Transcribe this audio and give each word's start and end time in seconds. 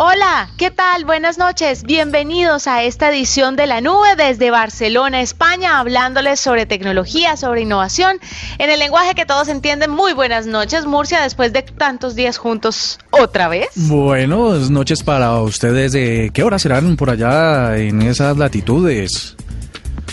Hola, 0.00 0.48
¿qué 0.56 0.70
tal? 0.70 1.04
Buenas 1.04 1.38
noches. 1.38 1.82
Bienvenidos 1.82 2.68
a 2.68 2.84
esta 2.84 3.10
edición 3.10 3.56
de 3.56 3.66
La 3.66 3.80
Nube 3.80 4.14
desde 4.16 4.52
Barcelona, 4.52 5.22
España, 5.22 5.80
hablándoles 5.80 6.38
sobre 6.38 6.66
tecnología, 6.66 7.36
sobre 7.36 7.62
innovación, 7.62 8.20
en 8.58 8.70
el 8.70 8.78
lenguaje 8.78 9.16
que 9.16 9.26
todos 9.26 9.48
entienden. 9.48 9.90
Muy 9.90 10.12
buenas 10.12 10.46
noches, 10.46 10.86
Murcia, 10.86 11.20
después 11.20 11.52
de 11.52 11.62
tantos 11.62 12.14
días 12.14 12.38
juntos 12.38 13.00
otra 13.10 13.48
vez. 13.48 13.70
Buenas 13.74 14.70
noches 14.70 15.02
para 15.02 15.34
ustedes. 15.40 15.90
¿De 15.90 16.30
qué 16.32 16.44
hora 16.44 16.60
serán 16.60 16.94
por 16.94 17.10
allá 17.10 17.76
en 17.76 18.00
esas 18.02 18.36
latitudes? 18.36 19.34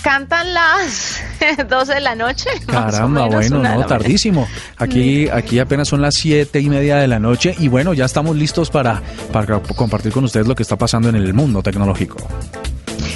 Cantan 0.06 0.54
las 0.54 1.20
12 1.68 1.96
de 1.96 2.00
la 2.00 2.14
noche. 2.14 2.48
Caramba, 2.68 3.26
bueno, 3.26 3.58
no, 3.58 3.86
tardísimo. 3.88 4.48
Aquí, 4.78 5.28
aquí 5.30 5.58
apenas 5.58 5.88
son 5.88 6.00
las 6.04 6.14
siete 6.14 6.60
y 6.60 6.70
media 6.70 6.98
de 6.98 7.08
la 7.08 7.18
noche 7.18 7.56
y 7.58 7.70
bueno, 7.70 7.96
ya 7.96 8.06
estamos 8.06 8.36
listos 8.36 8.70
para, 8.70 9.02
para 9.34 9.60
compartir 9.60 10.12
con 10.12 10.24
ustedes 10.24 10.48
lo 10.48 10.54
que 10.54 10.62
está 10.62 10.76
pasando 10.76 11.10
en 11.10 11.16
el 11.16 11.34
mundo 11.34 11.64
tecnológico. 11.64 12.18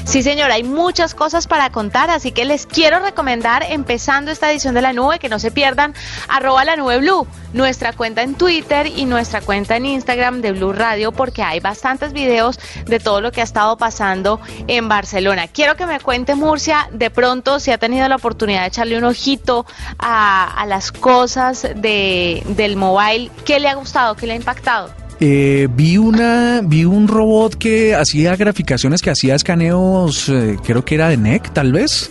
Sí, 0.10 0.24
señor, 0.24 0.50
hay 0.50 0.64
muchas 0.64 1.14
cosas 1.14 1.46
para 1.46 1.70
contar, 1.70 2.10
así 2.10 2.32
que 2.32 2.44
les 2.44 2.66
quiero 2.66 2.98
recomendar, 2.98 3.62
empezando 3.70 4.32
esta 4.32 4.50
edición 4.50 4.74
de 4.74 4.82
la 4.82 4.92
nube, 4.92 5.20
que 5.20 5.30
no 5.30 5.38
se 5.38 5.52
pierdan, 5.52 5.94
arroba 6.28 6.66
la 6.66 6.76
nube 6.76 6.98
blue, 6.98 7.28
nuestra 7.54 7.94
cuenta 7.94 8.24
en 8.24 8.34
Twitter 8.34 8.88
y 8.88 9.06
nuestra 9.06 9.40
cuenta 9.42 9.76
en 9.76 9.86
Instagram 9.86 10.42
de 10.42 10.54
Blue 10.54 10.74
Radio, 10.74 11.12
porque 11.12 11.44
hay 11.44 11.60
bastantes 11.60 12.12
videos 12.12 12.60
de 12.88 13.00
todo 13.00 13.22
lo 13.22 13.32
que 13.32 13.42
ha 13.42 13.44
estado 13.44 13.78
pasando 13.78 14.40
en 14.66 14.90
Barcelona. 14.90 15.48
Quiero 15.48 15.76
que 15.76 15.86
me 15.86 16.00
cuente, 16.00 16.34
Murcia, 16.34 16.90
de 16.92 17.12
pronto, 17.12 17.60
si 17.60 17.70
ha 17.70 17.78
tenido 17.78 18.10
la 18.10 18.16
oportunidad 18.16 18.62
de 18.62 18.68
echarle 18.70 18.98
un 18.98 19.04
ojito 19.04 19.68
a, 20.00 20.66
las 20.68 20.92
cosas 20.92 21.68
de, 21.76 22.42
del 22.48 22.78
mobile, 22.78 23.30
¿qué 23.46 23.60
le 23.60 23.70
ha 23.70 23.76
gustado, 23.76 24.16
qué 24.16 24.26
le 24.26 24.34
ha 24.34 24.38
impactado? 24.38 24.99
Eh, 25.22 25.68
vi 25.70 25.98
una, 25.98 26.62
vi 26.64 26.86
un 26.86 27.08
robot 27.08 27.56
que 27.56 27.94
hacía 27.94 28.36
graficaciones, 28.38 29.02
que 29.02 29.10
hacía 29.10 29.36
escaneos, 29.36 30.30
eh, 30.30 30.58
creo 30.64 30.86
que 30.86 30.96
era 30.96 31.10
de 31.10 31.18
NEC, 31.18 31.52
tal 31.52 31.74
vez. 31.74 32.10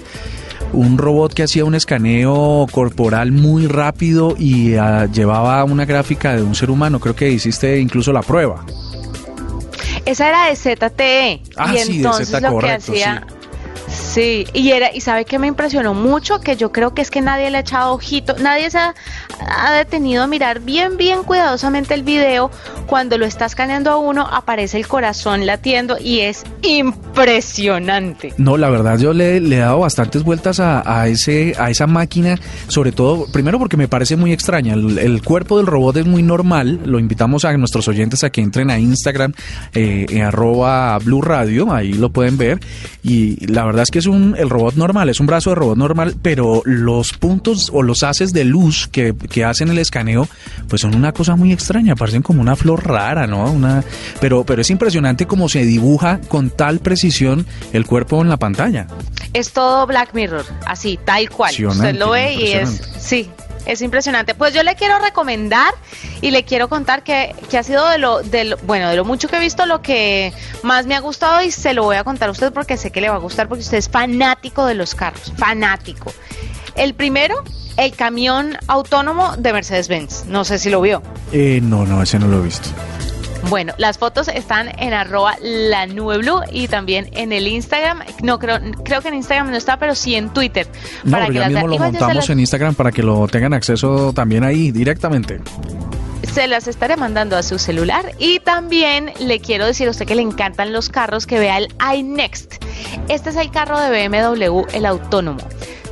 Un 0.74 0.98
robot 0.98 1.32
que 1.32 1.44
hacía 1.44 1.64
un 1.64 1.74
escaneo 1.74 2.66
corporal 2.70 3.32
muy 3.32 3.66
rápido 3.66 4.34
y 4.38 4.74
ah, 4.74 5.06
llevaba 5.06 5.64
una 5.64 5.86
gráfica 5.86 6.36
de 6.36 6.42
un 6.42 6.54
ser 6.54 6.70
humano. 6.70 7.00
Creo 7.00 7.16
que 7.16 7.30
hiciste 7.30 7.80
incluso 7.80 8.12
la 8.12 8.20
prueba. 8.20 8.66
Esa 10.04 10.28
era 10.28 10.48
de 10.48 10.56
ZTE. 10.56 11.42
Ah, 11.56 11.74
y 11.74 11.78
entonces 11.78 12.30
de 12.30 12.40
lo 12.42 12.58
que 12.58 12.72
hacía, 12.72 13.26
Sí, 13.26 13.37
y 14.18 14.72
era 14.72 14.94
y 14.94 15.00
sabe 15.00 15.24
que 15.24 15.38
me 15.38 15.46
impresionó 15.46 15.94
mucho 15.94 16.40
que 16.40 16.56
yo 16.56 16.72
creo 16.72 16.94
que 16.94 17.02
es 17.02 17.10
que 17.10 17.20
nadie 17.20 17.50
le 17.50 17.58
ha 17.58 17.60
echado 17.60 17.94
ojito, 17.94 18.34
nadie 18.38 18.70
se 18.70 18.78
ha, 18.78 18.94
detenido 19.76 20.24
a 20.24 20.26
mirar 20.26 20.60
bien 20.60 20.96
bien 20.96 21.22
cuidadosamente 21.22 21.94
el 21.94 22.02
video. 22.02 22.50
Cuando 22.86 23.18
lo 23.18 23.26
está 23.26 23.46
escaneando 23.46 23.90
a 23.90 23.98
uno 23.98 24.26
aparece 24.26 24.78
el 24.78 24.88
corazón 24.88 25.46
latiendo 25.46 25.98
y 25.98 26.20
es 26.20 26.44
impresionante. 26.62 28.34
No, 28.38 28.56
la 28.56 28.70
verdad 28.70 28.98
yo 28.98 29.12
le, 29.12 29.36
he 29.36 29.58
dado 29.58 29.80
bastantes 29.80 30.22
vueltas 30.24 30.58
a, 30.60 31.06
ese 31.06 31.54
a 31.58 31.70
esa 31.70 31.86
máquina, 31.86 32.38
sobre 32.66 32.92
todo 32.92 33.26
primero 33.32 33.58
porque 33.58 33.76
me 33.76 33.88
parece 33.88 34.16
muy 34.16 34.32
extraña, 34.32 34.74
el, 34.74 35.22
cuerpo 35.22 35.58
del 35.58 35.66
robot 35.66 35.98
es 35.98 36.06
muy 36.06 36.22
normal, 36.22 36.80
lo 36.84 36.98
invitamos 36.98 37.44
a 37.44 37.56
nuestros 37.56 37.88
oyentes 37.88 38.24
a 38.24 38.30
que 38.30 38.40
entren 38.40 38.70
a 38.70 38.78
Instagram 38.78 39.34
eh, 39.74 40.06
en 40.08 40.22
arroba 40.22 40.98
Blue 40.98 41.22
Radio, 41.22 41.72
ahí 41.72 41.92
lo 41.92 42.10
pueden 42.10 42.38
ver. 42.38 42.60
Y 43.02 43.46
la 43.46 43.64
verdad 43.64 43.82
es 43.82 43.90
que 43.90 43.98
es 43.98 44.06
un, 44.08 44.34
el 44.36 44.50
robot 44.50 44.74
normal, 44.74 45.08
es 45.08 45.20
un 45.20 45.26
brazo 45.26 45.50
de 45.50 45.56
robot 45.56 45.76
normal, 45.76 46.16
pero 46.20 46.62
los 46.64 47.12
puntos 47.12 47.70
o 47.72 47.82
los 47.82 48.02
haces 48.02 48.32
de 48.32 48.44
luz 48.44 48.88
que, 48.88 49.14
que 49.14 49.44
hacen 49.44 49.68
el 49.68 49.78
escaneo, 49.78 50.28
pues 50.68 50.82
son 50.82 50.94
una 50.94 51.12
cosa 51.12 51.36
muy 51.36 51.52
extraña, 51.52 51.94
parecen 51.94 52.22
como 52.22 52.40
una 52.40 52.56
flor 52.56 52.86
rara, 52.86 53.26
¿no? 53.26 53.50
Una, 53.50 53.84
pero, 54.20 54.44
pero 54.44 54.62
es 54.62 54.70
impresionante 54.70 55.26
cómo 55.26 55.48
se 55.48 55.64
dibuja 55.64 56.20
con 56.28 56.50
tal 56.50 56.80
precisión 56.80 57.46
el 57.72 57.86
cuerpo 57.86 58.20
en 58.22 58.28
la 58.28 58.36
pantalla. 58.36 58.86
Es 59.32 59.52
todo 59.52 59.86
Black 59.86 60.14
Mirror, 60.14 60.44
así, 60.66 60.98
tal 61.04 61.28
cual. 61.30 61.54
Usted 61.66 61.96
lo 61.96 62.10
ve 62.10 62.34
y 62.34 62.52
es, 62.52 62.80
sí, 62.98 63.30
es 63.68 63.82
impresionante. 63.82 64.34
Pues 64.34 64.52
yo 64.52 64.62
le 64.64 64.74
quiero 64.74 64.98
recomendar 64.98 65.72
y 66.20 66.32
le 66.32 66.44
quiero 66.44 66.68
contar 66.68 67.04
que, 67.04 67.36
que 67.48 67.58
ha 67.58 67.62
sido 67.62 67.86
de 67.88 67.98
lo, 67.98 68.22
de 68.22 68.44
lo, 68.44 68.56
bueno, 68.58 68.88
de 68.88 68.96
lo 68.96 69.04
mucho 69.04 69.28
que 69.28 69.36
he 69.36 69.40
visto, 69.40 69.66
lo 69.66 69.82
que 69.82 70.32
más 70.62 70.86
me 70.86 70.96
ha 70.96 71.00
gustado 71.00 71.42
y 71.42 71.50
se 71.50 71.74
lo 71.74 71.84
voy 71.84 71.96
a 71.96 72.02
contar 72.02 72.30
a 72.30 72.32
usted 72.32 72.52
porque 72.52 72.76
sé 72.76 72.90
que 72.90 73.00
le 73.00 73.10
va 73.10 73.16
a 73.16 73.20
gustar 73.20 73.46
porque 73.46 73.62
usted 73.62 73.78
es 73.78 73.88
fanático 73.88 74.66
de 74.66 74.74
los 74.74 74.94
carros, 74.94 75.32
fanático. 75.36 76.12
El 76.74 76.94
primero, 76.94 77.44
el 77.76 77.94
camión 77.94 78.56
autónomo 78.68 79.36
de 79.36 79.52
Mercedes-Benz. 79.52 80.24
No 80.26 80.44
sé 80.44 80.58
si 80.58 80.70
lo 80.70 80.80
vio. 80.80 81.02
Eh, 81.32 81.60
no, 81.62 81.84
no, 81.84 82.02
ese 82.02 82.18
no 82.18 82.26
lo 82.26 82.38
he 82.38 82.42
visto. 82.42 82.70
Bueno, 83.44 83.72
las 83.78 83.98
fotos 83.98 84.28
están 84.28 84.68
en 84.78 84.92
arroba 84.92 85.36
la 85.40 85.86
nube 85.86 86.18
blue 86.18 86.40
y 86.50 86.68
también 86.68 87.08
en 87.12 87.32
el 87.32 87.46
Instagram. 87.48 88.02
No, 88.22 88.38
creo, 88.38 88.58
creo 88.84 89.00
que 89.00 89.08
en 89.08 89.14
Instagram 89.14 89.50
no 89.50 89.56
está, 89.56 89.78
pero 89.78 89.94
sí 89.94 90.14
en 90.14 90.30
Twitter. 90.30 90.66
No, 91.04 91.12
para 91.12 91.26
que 91.26 91.34
ya 91.34 91.48
mismo 91.48 91.66
lo 91.66 91.78
montamos 91.78 92.28
en 92.30 92.40
Instagram 92.40 92.74
para 92.74 92.92
que 92.92 93.02
lo 93.02 93.26
tengan 93.28 93.54
acceso 93.54 94.12
también 94.12 94.44
ahí 94.44 94.70
directamente 94.70 95.40
se 96.32 96.46
las 96.46 96.68
estaré 96.68 96.96
mandando 96.96 97.36
a 97.36 97.42
su 97.42 97.58
celular 97.58 98.12
y 98.18 98.38
también 98.40 99.12
le 99.18 99.40
quiero 99.40 99.66
decir 99.66 99.88
a 99.88 99.90
usted 99.90 100.06
que 100.06 100.14
le 100.14 100.22
encantan 100.22 100.72
los 100.72 100.88
carros 100.88 101.26
que 101.26 101.38
vea 101.38 101.58
el 101.58 101.68
iNext. 101.96 102.62
Este 103.08 103.30
es 103.30 103.36
el 103.36 103.50
carro 103.50 103.80
de 103.80 104.08
BMW, 104.08 104.62
el 104.72 104.86
autónomo. 104.86 105.40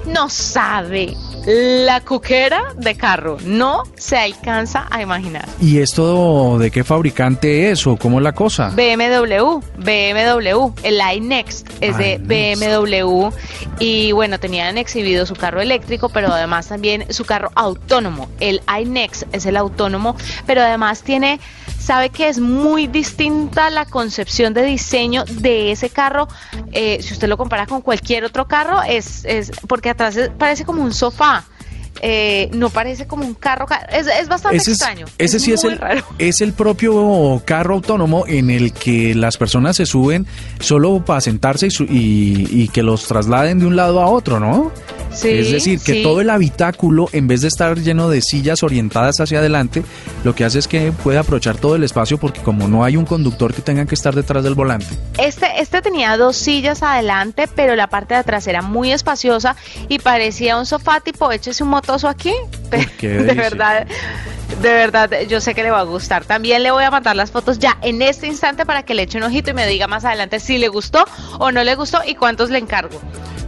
No 0.06 0.28
sabe 0.28 1.14
la 1.46 2.00
cuquera 2.00 2.74
de 2.76 2.96
carro. 2.96 3.38
No 3.44 3.84
se 3.96 4.16
alcanza 4.16 4.86
a 4.90 5.00
imaginar. 5.00 5.46
¿Y 5.60 5.78
esto 5.78 6.58
de 6.58 6.70
qué 6.70 6.84
fabricante 6.84 7.70
es 7.70 7.86
o 7.86 7.96
cómo 7.96 8.18
es 8.18 8.24
la 8.24 8.32
cosa? 8.32 8.70
BMW, 8.70 9.60
BMW, 9.78 10.72
el 10.82 11.00
iNext 11.16 11.68
es 11.80 11.96
de 11.98 12.18
BMW 12.18 13.30
y 13.78 14.12
bueno, 14.12 14.40
tenían 14.40 14.78
exhibido 14.78 15.26
su 15.26 15.34
carro 15.34 15.60
eléctrico, 15.60 16.08
pero 16.08 16.32
además 16.32 16.68
también 16.68 17.12
su 17.12 17.24
carro 17.24 17.50
autónomo. 17.54 18.28
El 18.40 18.60
iNext 18.80 19.24
es 19.32 19.46
el 19.46 19.56
autónomo, 19.56 20.16
pero 20.46 20.62
además 20.62 21.02
tiene 21.02 21.38
sabe 21.86 22.10
que 22.10 22.28
es 22.28 22.40
muy 22.40 22.88
distinta 22.88 23.70
la 23.70 23.84
concepción 23.84 24.52
de 24.54 24.64
diseño 24.64 25.24
de 25.24 25.70
ese 25.70 25.88
carro. 25.88 26.26
Eh, 26.72 26.98
si 27.00 27.12
usted 27.12 27.28
lo 27.28 27.36
compara 27.36 27.66
con 27.66 27.80
cualquier 27.80 28.24
otro 28.24 28.48
carro, 28.48 28.82
es, 28.82 29.24
es 29.24 29.52
porque 29.68 29.90
atrás 30.04 30.30
parece 30.38 30.64
como 30.64 30.82
un 30.82 30.92
sofá. 30.92 31.44
Eh, 32.02 32.50
no 32.52 32.68
parece 32.68 33.06
como 33.06 33.24
un 33.24 33.32
carro, 33.32 33.66
es, 33.90 34.06
es 34.06 34.28
bastante 34.28 34.58
extraño. 34.58 35.06
ese 35.16 35.40
sí 35.40 35.52
es 35.54 35.64
el, 35.64 35.80
es 36.18 36.42
el 36.42 36.52
propio 36.52 37.40
carro 37.46 37.72
autónomo 37.76 38.26
en 38.26 38.50
el 38.50 38.74
que 38.74 39.14
las 39.14 39.38
personas 39.38 39.76
se 39.76 39.86
suben 39.86 40.26
solo 40.60 41.02
para 41.02 41.22
sentarse 41.22 41.68
y, 41.68 42.48
y 42.50 42.68
que 42.68 42.82
los 42.82 43.06
trasladen 43.06 43.60
de 43.60 43.66
un 43.66 43.76
lado 43.76 44.02
a 44.02 44.08
otro, 44.08 44.38
¿no? 44.38 44.72
Es 45.24 45.50
decir, 45.50 45.80
que 45.80 46.02
todo 46.02 46.20
el 46.20 46.30
habitáculo, 46.30 47.08
en 47.12 47.28
vez 47.28 47.40
de 47.40 47.48
estar 47.48 47.78
lleno 47.78 48.08
de 48.08 48.22
sillas 48.22 48.62
orientadas 48.62 49.20
hacia 49.20 49.38
adelante, 49.38 49.82
lo 50.24 50.34
que 50.34 50.44
hace 50.44 50.58
es 50.58 50.68
que 50.68 50.92
puede 50.92 51.18
aprovechar 51.18 51.56
todo 51.56 51.76
el 51.76 51.84
espacio 51.84 52.18
porque 52.18 52.40
como 52.40 52.68
no 52.68 52.84
hay 52.84 52.96
un 52.96 53.04
conductor 53.04 53.54
que 53.54 53.62
tenga 53.62 53.86
que 53.86 53.94
estar 53.94 54.14
detrás 54.14 54.44
del 54.44 54.54
volante. 54.54 54.86
Este, 55.18 55.46
este 55.60 55.82
tenía 55.82 56.16
dos 56.16 56.36
sillas 56.36 56.82
adelante, 56.82 57.48
pero 57.54 57.76
la 57.76 57.88
parte 57.88 58.14
de 58.14 58.20
atrás 58.20 58.46
era 58.46 58.62
muy 58.62 58.92
espaciosa 58.92 59.56
y 59.88 59.98
parecía 59.98 60.58
un 60.58 60.66
sofá 60.66 61.00
tipo, 61.00 61.30
échese 61.32 61.62
un 61.62 61.70
motoso 61.70 62.08
aquí. 62.08 62.32
de 63.00 63.34
verdad, 63.34 63.86
de 64.60 64.72
verdad, 64.72 65.10
yo 65.28 65.40
sé 65.40 65.54
que 65.54 65.62
le 65.62 65.70
va 65.70 65.80
a 65.80 65.84
gustar. 65.84 66.24
También 66.24 66.62
le 66.62 66.70
voy 66.70 66.84
a 66.84 66.90
mandar 66.90 67.16
las 67.16 67.30
fotos 67.30 67.58
ya 67.58 67.78
en 67.82 68.02
este 68.02 68.26
instante 68.26 68.64
para 68.64 68.84
que 68.84 68.94
le 68.94 69.02
eche 69.02 69.18
un 69.18 69.24
ojito 69.24 69.50
y 69.50 69.54
me 69.54 69.66
diga 69.66 69.86
más 69.86 70.04
adelante 70.04 70.40
si 70.40 70.58
le 70.58 70.68
gustó 70.68 71.04
o 71.38 71.52
no 71.52 71.62
le 71.64 71.74
gustó 71.74 72.00
y 72.06 72.14
cuántos 72.14 72.50
le 72.50 72.58
encargo. 72.58 73.00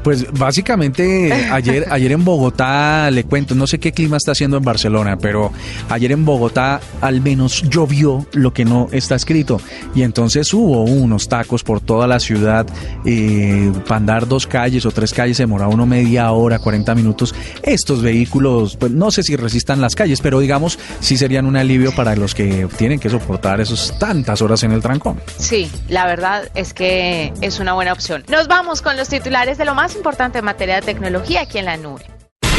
Pues 0.02 0.30
básicamente 0.32 1.32
ayer, 1.52 1.86
ayer 1.90 2.12
en 2.12 2.24
Bogotá, 2.24 3.10
le 3.10 3.24
cuento, 3.24 3.54
no 3.54 3.66
sé 3.66 3.78
qué 3.78 3.92
clima 3.92 4.16
está 4.16 4.32
haciendo 4.32 4.56
en 4.56 4.64
Barcelona, 4.64 5.18
pero 5.18 5.52
ayer 5.88 6.12
en 6.12 6.24
Bogotá 6.24 6.80
al 7.00 7.20
menos 7.20 7.62
llovió 7.68 8.26
lo 8.32 8.52
que 8.52 8.64
no 8.64 8.88
está 8.92 9.14
escrito. 9.14 9.60
Y 9.94 10.02
entonces 10.02 10.52
hubo 10.54 10.82
unos 10.84 11.28
tacos 11.28 11.62
por 11.62 11.80
toda 11.80 12.06
la 12.06 12.20
ciudad. 12.20 12.66
Eh, 13.04 13.72
para 13.86 13.96
andar 13.96 14.28
dos 14.28 14.46
calles 14.46 14.86
o 14.86 14.90
tres 14.90 15.12
calles 15.12 15.36
se 15.36 15.42
demora 15.44 15.68
uno 15.68 15.86
media 15.86 16.30
hora, 16.32 16.58
40 16.58 16.94
minutos. 16.94 17.34
Estos 17.62 18.02
vehículos, 18.02 18.76
pues 18.76 18.92
no 18.92 19.10
sé 19.10 19.22
si 19.22 19.36
resistan 19.36 19.80
las 19.80 19.94
calles, 19.94 20.20
pero 20.20 20.40
digamos, 20.40 20.78
sí 21.00 21.16
serían 21.16 21.46
un 21.46 21.56
alivio 21.56 21.94
para 21.94 22.16
los 22.16 22.34
que 22.34 22.68
tienen 22.76 22.98
que 22.98 23.10
soportar 23.10 23.60
esos 23.60 23.98
tantas 23.98 24.42
horas 24.42 24.62
en 24.62 24.72
el 24.72 24.82
trancón. 24.82 25.20
Sí, 25.38 25.70
la 25.88 26.06
verdad 26.06 26.48
es 26.54 26.74
que 26.74 27.32
es 27.40 27.60
una 27.60 27.72
buena 27.72 27.92
opción. 27.92 28.24
Nos 28.28 28.48
vamos 28.48 28.82
con 28.82 28.96
los 28.96 29.08
titulares 29.08 29.58
de 29.58 29.64
lo 29.64 29.74
más 29.74 29.87
importante 29.94 30.38
en 30.38 30.44
materia 30.44 30.76
de 30.76 30.82
tecnología 30.82 31.42
aquí 31.42 31.58
en 31.58 31.64
la 31.66 31.76
nube. 31.76 32.04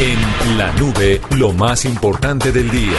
En 0.00 0.58
la 0.58 0.72
nube, 0.72 1.20
lo 1.36 1.52
más 1.52 1.84
importante 1.84 2.52
del 2.52 2.70
día. 2.70 2.96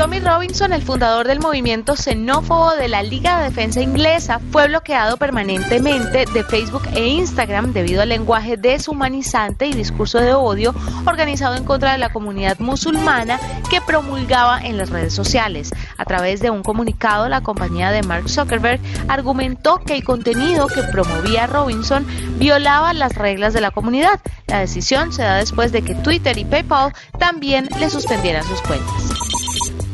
Tommy 0.00 0.18
Robinson, 0.18 0.72
el 0.72 0.80
fundador 0.80 1.26
del 1.26 1.40
movimiento 1.40 1.94
xenófobo 1.94 2.74
de 2.74 2.88
la 2.88 3.02
Liga 3.02 3.36
de 3.36 3.50
Defensa 3.50 3.82
Inglesa, 3.82 4.40
fue 4.50 4.66
bloqueado 4.66 5.18
permanentemente 5.18 6.24
de 6.24 6.42
Facebook 6.42 6.84
e 6.94 7.06
Instagram 7.06 7.74
debido 7.74 8.00
al 8.00 8.08
lenguaje 8.08 8.56
deshumanizante 8.56 9.66
y 9.66 9.74
discurso 9.74 10.18
de 10.18 10.32
odio 10.32 10.74
organizado 11.04 11.54
en 11.54 11.64
contra 11.64 11.92
de 11.92 11.98
la 11.98 12.08
comunidad 12.08 12.58
musulmana 12.60 13.38
que 13.68 13.82
promulgaba 13.82 14.58
en 14.62 14.78
las 14.78 14.88
redes 14.88 15.12
sociales. 15.12 15.70
A 15.98 16.06
través 16.06 16.40
de 16.40 16.48
un 16.48 16.62
comunicado, 16.62 17.28
la 17.28 17.42
compañía 17.42 17.90
de 17.90 18.02
Mark 18.02 18.30
Zuckerberg 18.30 18.80
argumentó 19.06 19.82
que 19.84 19.92
el 19.92 20.02
contenido 20.02 20.66
que 20.68 20.82
promovía 20.82 21.46
Robinson 21.46 22.06
violaba 22.38 22.94
las 22.94 23.16
reglas 23.16 23.52
de 23.52 23.60
la 23.60 23.70
comunidad. 23.70 24.18
La 24.46 24.60
decisión 24.60 25.12
se 25.12 25.24
da 25.24 25.36
después 25.36 25.72
de 25.72 25.82
que 25.82 25.94
Twitter 25.94 26.38
y 26.38 26.46
PayPal 26.46 26.94
también 27.18 27.68
le 27.78 27.90
suspendieran 27.90 28.44
sus 28.44 28.62
cuentas. 28.62 29.29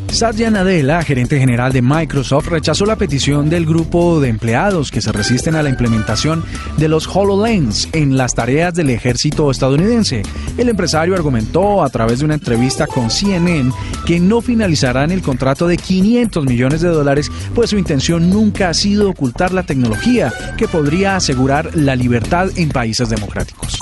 Satya 0.08 0.50
Nadella, 0.50 1.02
gerente 1.02 1.38
general 1.38 1.72
de 1.72 1.82
Microsoft, 1.82 2.48
rechazó 2.48 2.86
la 2.86 2.96
petición 2.96 3.50
del 3.50 3.66
grupo 3.66 4.20
de 4.20 4.28
empleados 4.28 4.90
que 4.90 5.02
se 5.02 5.12
resisten 5.12 5.54
a 5.54 5.62
la 5.62 5.68
implementación 5.68 6.42
de 6.78 6.88
los 6.88 7.06
HoloLens 7.06 7.88
en 7.92 8.16
las 8.16 8.34
tareas 8.34 8.72
del 8.74 8.90
ejército 8.90 9.50
estadounidense. 9.50 10.22
El 10.56 10.68
empresario 10.68 11.14
argumentó 11.14 11.84
a 11.84 11.90
través 11.90 12.20
de 12.20 12.24
una 12.24 12.34
entrevista 12.34 12.86
con 12.86 13.10
CNN 13.10 13.72
que 14.06 14.18
no 14.18 14.40
finalizarán 14.40 15.10
el 15.10 15.22
contrato 15.22 15.66
de 15.66 15.76
500 15.76 16.44
millones 16.46 16.80
de 16.80 16.88
dólares, 16.88 17.30
pues 17.54 17.70
su 17.70 17.76
intención 17.76 18.30
nunca 18.30 18.70
ha 18.70 18.74
sido 18.74 19.10
ocultar 19.10 19.52
la 19.52 19.64
tecnología 19.64 20.32
que 20.56 20.68
podría 20.68 21.16
asegurar 21.16 21.76
la 21.76 21.94
libertad 21.94 22.48
en 22.56 22.70
países 22.70 23.10
democráticos. 23.10 23.78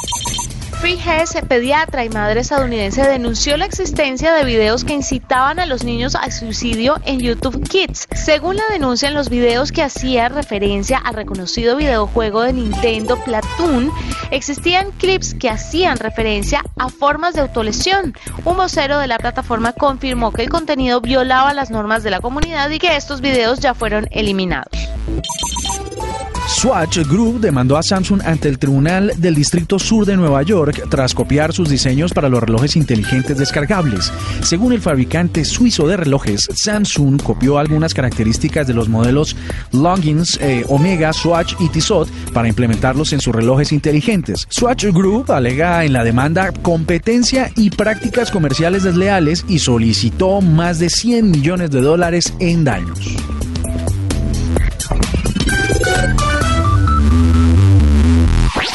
Free 0.85 1.01
Hess, 1.03 1.35
pediatra 1.49 2.05
y 2.05 2.11
madre 2.11 2.41
estadounidense, 2.41 3.09
denunció 3.09 3.57
la 3.57 3.65
existencia 3.65 4.35
de 4.35 4.45
videos 4.45 4.85
que 4.85 4.93
incitaban 4.93 5.59
a 5.59 5.65
los 5.65 5.83
niños 5.83 6.15
al 6.15 6.31
suicidio 6.31 7.01
en 7.07 7.21
YouTube 7.21 7.67
Kids. 7.67 8.07
Según 8.15 8.57
la 8.57 8.65
denuncia 8.71 9.09
en 9.09 9.15
los 9.15 9.31
videos 9.31 9.73
que 9.73 9.81
hacía 9.81 10.29
referencia 10.29 10.99
al 10.99 11.15
reconocido 11.15 11.77
videojuego 11.77 12.43
de 12.43 12.53
Nintendo 12.53 13.17
Platoon, 13.25 13.91
existían 14.31 14.91
clips 14.99 15.33
que 15.33 15.49
hacían 15.49 15.97
referencia 15.97 16.63
a 16.77 16.91
formas 16.91 17.33
de 17.33 17.41
autolesión. 17.41 18.13
Un 18.45 18.59
vocero 18.59 18.99
de 18.99 19.07
la 19.07 19.17
plataforma 19.17 19.73
confirmó 19.73 20.33
que 20.33 20.43
el 20.43 20.51
contenido 20.51 21.01
violaba 21.01 21.55
las 21.55 21.71
normas 21.71 22.03
de 22.03 22.11
la 22.11 22.21
comunidad 22.21 22.69
y 22.69 22.79
que 22.79 22.95
estos 22.95 23.23
videos 23.23 23.59
ya 23.59 23.73
fueron 23.73 24.07
eliminados. 24.11 24.77
Swatch 26.65 27.01
Group 27.01 27.41
demandó 27.41 27.77
a 27.77 27.83
Samsung 27.83 28.23
ante 28.25 28.49
el 28.49 28.59
Tribunal 28.59 29.13
del 29.19 29.35
Distrito 29.35 29.79
Sur 29.79 30.07
de 30.07 30.17
Nueva 30.17 30.43
York 30.43 30.87
tras 30.89 31.13
copiar 31.13 31.53
sus 31.53 31.69
diseños 31.69 32.15
para 32.15 32.31
los 32.31 32.43
relojes 32.43 32.75
inteligentes 32.75 33.37
descargables. 33.37 34.11
Según 34.41 34.73
el 34.73 34.81
fabricante 34.81 35.45
suizo 35.45 35.87
de 35.87 35.99
relojes, 35.99 36.49
Samsung 36.55 37.23
copió 37.23 37.59
algunas 37.59 37.93
características 37.93 38.67
de 38.67 38.73
los 38.73 38.89
modelos 38.89 39.37
Longines, 39.73 40.39
eh, 40.41 40.65
Omega, 40.71 41.13
Swatch 41.13 41.55
y 41.61 41.69
Tissot 41.69 42.09
para 42.33 42.49
implementarlos 42.49 43.13
en 43.13 43.21
sus 43.21 43.35
relojes 43.35 43.71
inteligentes. 43.71 44.47
Swatch 44.49 44.87
Group 44.87 45.33
alega 45.33 45.85
en 45.85 45.93
la 45.93 46.03
demanda 46.03 46.51
competencia 46.51 47.51
y 47.57 47.69
prácticas 47.69 48.31
comerciales 48.31 48.85
desleales 48.85 49.45
y 49.51 49.59
solicitó 49.59 50.41
más 50.41 50.79
de 50.79 50.89
100 50.89 51.31
millones 51.31 51.71
de 51.73 51.83
dólares 51.83 52.33
en 52.39 52.65
daños. 52.65 53.19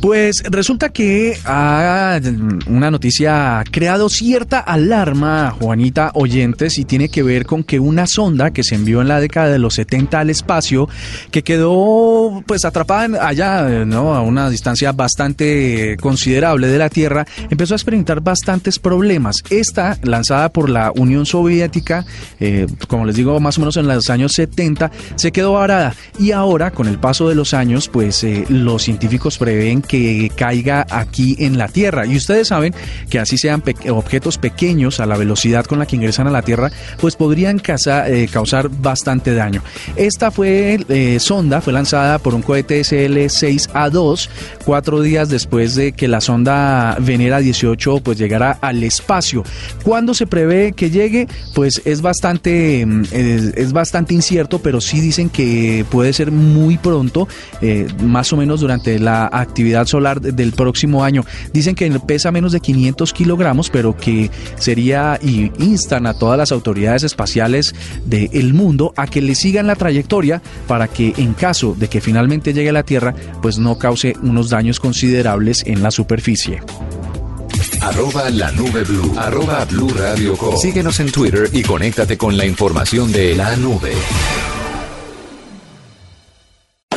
Pues 0.00 0.42
resulta 0.44 0.88
que 0.88 1.36
ha, 1.44 2.18
una 2.66 2.90
noticia 2.90 3.60
ha 3.60 3.64
creado 3.64 4.08
cierta 4.08 4.58
alarma, 4.58 5.50
Juanita 5.50 6.10
Oyentes, 6.14 6.78
y 6.78 6.86
tiene 6.86 7.10
que 7.10 7.22
ver 7.22 7.44
con 7.44 7.62
que 7.64 7.78
una 7.78 8.06
sonda 8.06 8.50
que 8.50 8.64
se 8.64 8.76
envió 8.76 9.02
en 9.02 9.08
la 9.08 9.20
década 9.20 9.50
de 9.50 9.58
los 9.58 9.74
70 9.74 10.18
al 10.18 10.30
espacio, 10.30 10.88
que 11.30 11.42
quedó 11.42 12.42
pues 12.46 12.64
atrapada 12.64 13.26
allá, 13.26 13.84
¿no? 13.84 14.14
A 14.14 14.22
una 14.22 14.48
distancia 14.48 14.92
bastante 14.92 15.98
considerable 16.00 16.68
de 16.68 16.78
la 16.78 16.88
Tierra, 16.88 17.26
empezó 17.50 17.74
a 17.74 17.76
experimentar 17.76 18.22
bastantes 18.22 18.78
problemas. 18.78 19.42
Esta, 19.50 19.98
lanzada 20.02 20.50
por 20.50 20.70
la 20.70 20.92
Unión 20.96 21.26
Soviética, 21.26 22.06
eh, 22.40 22.66
como 22.88 23.04
les 23.04 23.16
digo, 23.16 23.38
más 23.38 23.58
o 23.58 23.60
menos 23.60 23.76
en 23.76 23.86
los 23.86 24.08
años 24.08 24.32
70, 24.32 24.90
se 25.16 25.30
quedó 25.30 25.52
varada. 25.52 25.94
Y 26.18 26.32
ahora, 26.32 26.70
con 26.70 26.88
el 26.88 26.98
paso 26.98 27.28
de 27.28 27.34
los 27.34 27.52
años, 27.52 27.88
pues 27.88 28.24
eh, 28.24 28.46
los 28.48 28.82
científicos 28.82 29.36
prevén 29.36 29.82
que 29.90 30.30
caiga 30.36 30.86
aquí 30.88 31.34
en 31.40 31.58
la 31.58 31.66
Tierra. 31.66 32.06
Y 32.06 32.16
ustedes 32.16 32.46
saben 32.46 32.72
que 33.08 33.18
así 33.18 33.36
sean 33.36 33.60
objetos 33.88 34.38
pequeños 34.38 35.00
a 35.00 35.06
la 35.06 35.16
velocidad 35.16 35.64
con 35.64 35.80
la 35.80 35.86
que 35.86 35.96
ingresan 35.96 36.28
a 36.28 36.30
la 36.30 36.42
Tierra, 36.42 36.70
pues 37.00 37.16
podrían 37.16 37.60
eh, 37.60 38.28
causar 38.32 38.68
bastante 38.68 39.34
daño. 39.34 39.64
Esta 39.96 40.30
fue 40.30 40.78
eh, 40.88 41.18
sonda, 41.18 41.60
fue 41.60 41.72
lanzada 41.72 42.20
por 42.20 42.36
un 42.36 42.42
cohete 42.42 42.80
SL-6A2 42.82 44.28
cuatro 44.64 45.02
días 45.02 45.28
después 45.28 45.74
de 45.74 45.90
que 45.90 46.06
la 46.06 46.20
sonda 46.20 46.96
Venera 47.00 47.40
18 47.40 48.00
pues 48.04 48.16
llegara 48.16 48.58
al 48.60 48.84
espacio. 48.84 49.42
¿Cuándo 49.82 50.14
se 50.14 50.28
prevé 50.28 50.72
que 50.72 50.90
llegue? 50.90 51.26
Pues 51.52 51.82
es 51.84 52.00
bastante, 52.00 52.86
mm, 52.86 53.02
es, 53.10 53.72
bastante 53.72 54.14
incierto, 54.14 54.60
pero 54.60 54.80
sí 54.80 55.00
dicen 55.00 55.30
que 55.30 55.84
puede 55.90 56.12
ser 56.12 56.30
muy 56.30 56.78
pronto, 56.78 57.26
eh, 57.60 57.88
más 58.04 58.32
o 58.32 58.36
menos 58.36 58.60
durante 58.60 59.00
la 59.00 59.28
actividad 59.32 59.79
solar 59.86 60.20
del 60.20 60.52
próximo 60.52 61.04
año. 61.04 61.24
Dicen 61.52 61.74
que 61.74 61.90
pesa 62.00 62.30
menos 62.30 62.52
de 62.52 62.60
500 62.60 63.12
kilogramos, 63.12 63.70
pero 63.70 63.96
que 63.96 64.30
sería 64.58 65.18
y 65.22 65.52
instan 65.58 66.06
a 66.06 66.14
todas 66.14 66.38
las 66.38 66.52
autoridades 66.52 67.02
espaciales 67.02 67.74
del 68.04 68.54
mundo 68.54 68.92
a 68.96 69.06
que 69.06 69.20
le 69.20 69.34
sigan 69.34 69.66
la 69.66 69.76
trayectoria 69.76 70.42
para 70.66 70.88
que 70.88 71.14
en 71.16 71.34
caso 71.34 71.74
de 71.78 71.88
que 71.88 72.00
finalmente 72.00 72.52
llegue 72.52 72.70
a 72.70 72.74
la 72.74 72.82
Tierra, 72.82 73.14
pues 73.42 73.58
no 73.58 73.78
cause 73.78 74.14
unos 74.22 74.50
daños 74.50 74.80
considerables 74.80 75.64
en 75.66 75.82
la 75.82 75.90
superficie. 75.90 76.60
Arroba 77.80 78.30
la 78.30 78.52
nube 78.52 78.84
blue. 78.84 79.14
Arroba 79.18 79.64
blue 79.64 79.88
radio 79.88 80.36
Síguenos 80.60 81.00
en 81.00 81.10
Twitter 81.10 81.48
y 81.52 81.62
conéctate 81.62 82.16
con 82.16 82.36
la 82.36 82.44
información 82.44 83.10
de 83.10 83.34
la 83.34 83.56
nube. 83.56 83.92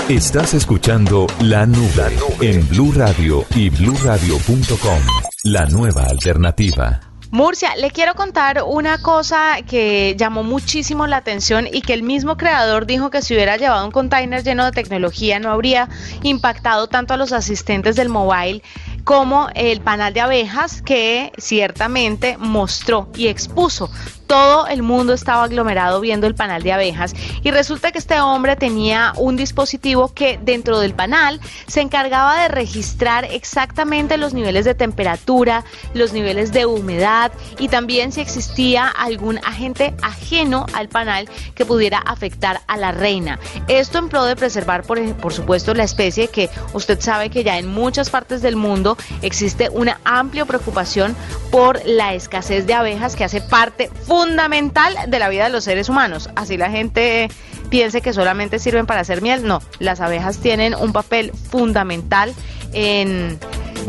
Estás 0.09 0.53
escuchando 0.53 1.27
La 1.39 1.65
Nube 1.65 2.17
en 2.41 2.67
Blue 2.67 2.91
Radio 2.93 3.45
y 3.55 3.69
bluradio.com. 3.69 4.99
La 5.45 5.65
nueva 5.67 6.03
alternativa. 6.03 6.99
Murcia, 7.31 7.77
le 7.77 7.89
quiero 7.89 8.13
contar 8.13 8.63
una 8.67 8.97
cosa 8.97 9.59
que 9.65 10.13
llamó 10.17 10.43
muchísimo 10.43 11.07
la 11.07 11.15
atención 11.17 11.67
y 11.71 11.81
que 11.81 11.93
el 11.93 12.03
mismo 12.03 12.35
creador 12.35 12.85
dijo 12.85 13.09
que 13.09 13.21
si 13.21 13.33
hubiera 13.33 13.55
llevado 13.55 13.85
un 13.85 13.91
container 13.91 14.43
lleno 14.43 14.65
de 14.65 14.71
tecnología 14.71 15.39
no 15.39 15.51
habría 15.51 15.87
impactado 16.21 16.87
tanto 16.87 17.13
a 17.13 17.17
los 17.17 17.31
asistentes 17.31 17.95
del 17.95 18.09
mobile 18.09 18.61
como 19.05 19.47
el 19.55 19.79
panal 19.79 20.13
de 20.13 20.19
abejas 20.19 20.81
que 20.81 21.31
ciertamente 21.37 22.35
mostró 22.37 23.09
y 23.15 23.27
expuso 23.27 23.89
todo 24.27 24.67
el 24.67 24.83
mundo 24.83 25.13
estaba 25.13 25.43
aglomerado 25.43 26.01
viendo 26.01 26.27
el 26.27 26.35
panal 26.35 26.63
de 26.63 26.73
abejas 26.73 27.13
y 27.43 27.51
resulta 27.51 27.91
que 27.91 27.99
este 27.99 28.19
hombre 28.19 28.55
tenía 28.55 29.13
un 29.17 29.35
dispositivo 29.35 30.13
que 30.13 30.39
dentro 30.41 30.79
del 30.79 30.93
panal 30.93 31.39
se 31.67 31.81
encargaba 31.81 32.41
de 32.41 32.47
registrar 32.47 33.25
exactamente 33.25 34.17
los 34.17 34.33
niveles 34.33 34.65
de 34.65 34.75
temperatura, 34.75 35.63
los 35.93 36.13
niveles 36.13 36.51
de 36.51 36.65
humedad 36.65 37.31
y 37.59 37.67
también 37.67 38.11
si 38.11 38.21
existía 38.21 38.87
algún 38.87 39.39
agente 39.39 39.93
ajeno 40.01 40.65
al 40.73 40.89
panal 40.89 41.29
que 41.55 41.65
pudiera 41.65 41.99
afectar 41.99 42.61
a 42.67 42.77
la 42.77 42.91
reina. 42.91 43.39
Esto 43.67 43.99
en 43.99 44.09
pro 44.09 44.23
de 44.25 44.35
preservar, 44.35 44.83
por, 44.83 45.01
por 45.15 45.33
supuesto, 45.33 45.73
la 45.73 45.83
especie 45.83 46.27
que 46.27 46.49
usted 46.73 46.99
sabe 46.99 47.29
que 47.29 47.43
ya 47.43 47.57
en 47.57 47.67
muchas 47.67 48.09
partes 48.09 48.41
del 48.41 48.55
mundo 48.55 48.97
existe 49.21 49.69
una 49.69 49.99
amplia 50.03 50.45
preocupación 50.45 51.15
por 51.51 51.79
la 51.85 52.13
escasez 52.13 52.65
de 52.65 52.73
abejas 52.73 53.15
que 53.15 53.23
hace 53.23 53.41
parte 53.41 53.89
fundamental 54.07 54.22
fundamental 54.23 54.95
de 55.07 55.19
la 55.19 55.27
vida 55.27 55.43
de 55.43 55.49
los 55.49 55.65
seres 55.65 55.89
humanos. 55.89 56.29
Así 56.35 56.55
la 56.55 56.69
gente 56.69 57.29
piense 57.69 58.01
que 58.01 58.13
solamente 58.13 58.57
sirven 58.57 58.85
para 58.85 59.01
hacer 59.01 59.21
miel. 59.21 59.45
No, 59.45 59.61
las 59.79 59.99
abejas 59.99 60.37
tienen 60.37 60.75
un 60.75 60.93
papel 60.93 61.33
fundamental 61.33 62.33
en 62.71 63.37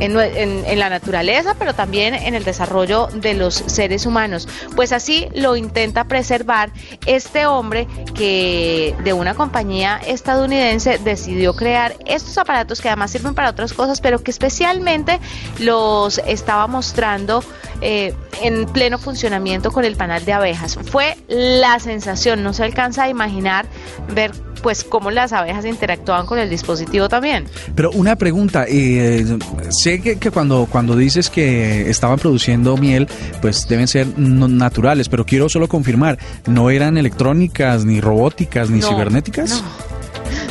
en, 0.01 0.79
la 0.79 0.91
naturaleza, 0.91 1.55
pero 1.59 1.75
también 1.75 2.15
en 2.15 2.35
el 2.35 2.45
desarrollo 2.45 3.09
de 3.15 3.35
los 3.35 3.55
seres 3.55 4.07
humanos. 4.07 4.49
Pues 4.75 4.93
así 4.93 5.29
lo 5.35 5.57
intenta 5.57 6.05
preservar 6.05 6.71
este 7.07 7.47
hombre 7.47 7.87
que 8.15 8.95
de 9.05 9.13
una 9.13 9.35
compañía 9.35 10.01
estadounidense 10.07 10.99
decidió 10.99 11.55
crear 11.55 11.95
estos 12.07 12.39
aparatos 12.39 12.81
que 12.81 12.89
además 12.89 13.11
sirven 13.11 13.35
para 13.35 13.51
otras 13.51 13.73
cosas, 13.73 14.01
pero 14.01 14.23
que 14.23 14.31
especialmente 14.31 15.21
los 15.59 16.19
estaba 16.27 16.67
mostrando 16.67 17.43
eh, 17.81 18.15
en 18.43 18.67
pleno 18.67 18.99
funcionamiento 18.99 19.71
con 19.71 19.85
el 19.85 19.97
panal 19.97 20.25
de 20.25 20.33
abejas. 20.33 20.79
Fue 20.91 21.17
la 21.29 21.79
sensación, 21.81 22.43
no 22.43 22.53
se 22.53 22.65
alcanza 22.65 23.05
a 23.05 23.09
imaginar 23.09 23.67
ver 24.09 24.33
pues 24.65 24.83
cómo 24.83 25.11
las 25.11 25.35
abejas 25.35 25.67
interactuaban 25.67 26.25
con 26.25 26.39
el 26.39 26.49
dispositivo 26.49 27.07
también. 27.07 27.45
Pero 27.75 27.91
una 27.91 28.17
pregunta, 28.17 28.65
eh, 28.67 29.23
sé 29.69 30.01
que, 30.01 30.31
cuando, 30.31 30.67
cuando 30.71 30.97
dices 30.97 31.29
que 31.29 31.91
estaban 31.91 32.19
produciendo 32.19 32.75
miel, 32.79 33.07
pues 33.43 33.69
deben 33.69 33.87
ser 33.87 34.07
naturales, 34.19 35.11
pero 35.11 35.27
quiero 35.27 35.51
solo 35.51 35.69
confirmar, 35.69 36.19
¿no 36.47 36.71
eran 36.71 36.97
electrónicas, 36.97 37.85
ni 37.85 38.01
robóticas, 38.01 38.71
ni 38.71 38.81
cibernéticas? 38.81 39.63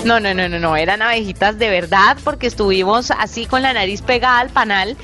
No, 0.05 0.19
no, 0.19 0.35
no, 0.35 0.47
no, 0.47 0.59
no, 0.59 0.75
eran 0.75 1.01
abejitas 1.01 1.57
de 1.57 1.71
verdad 1.71 2.15
porque 2.23 2.45
estuvimos 2.45 3.09
así 3.09 3.47
con 3.47 3.63
la 3.63 3.73
nariz 3.73 4.03
pegada 4.03 4.41
al 4.41 4.49
panal 4.49 4.95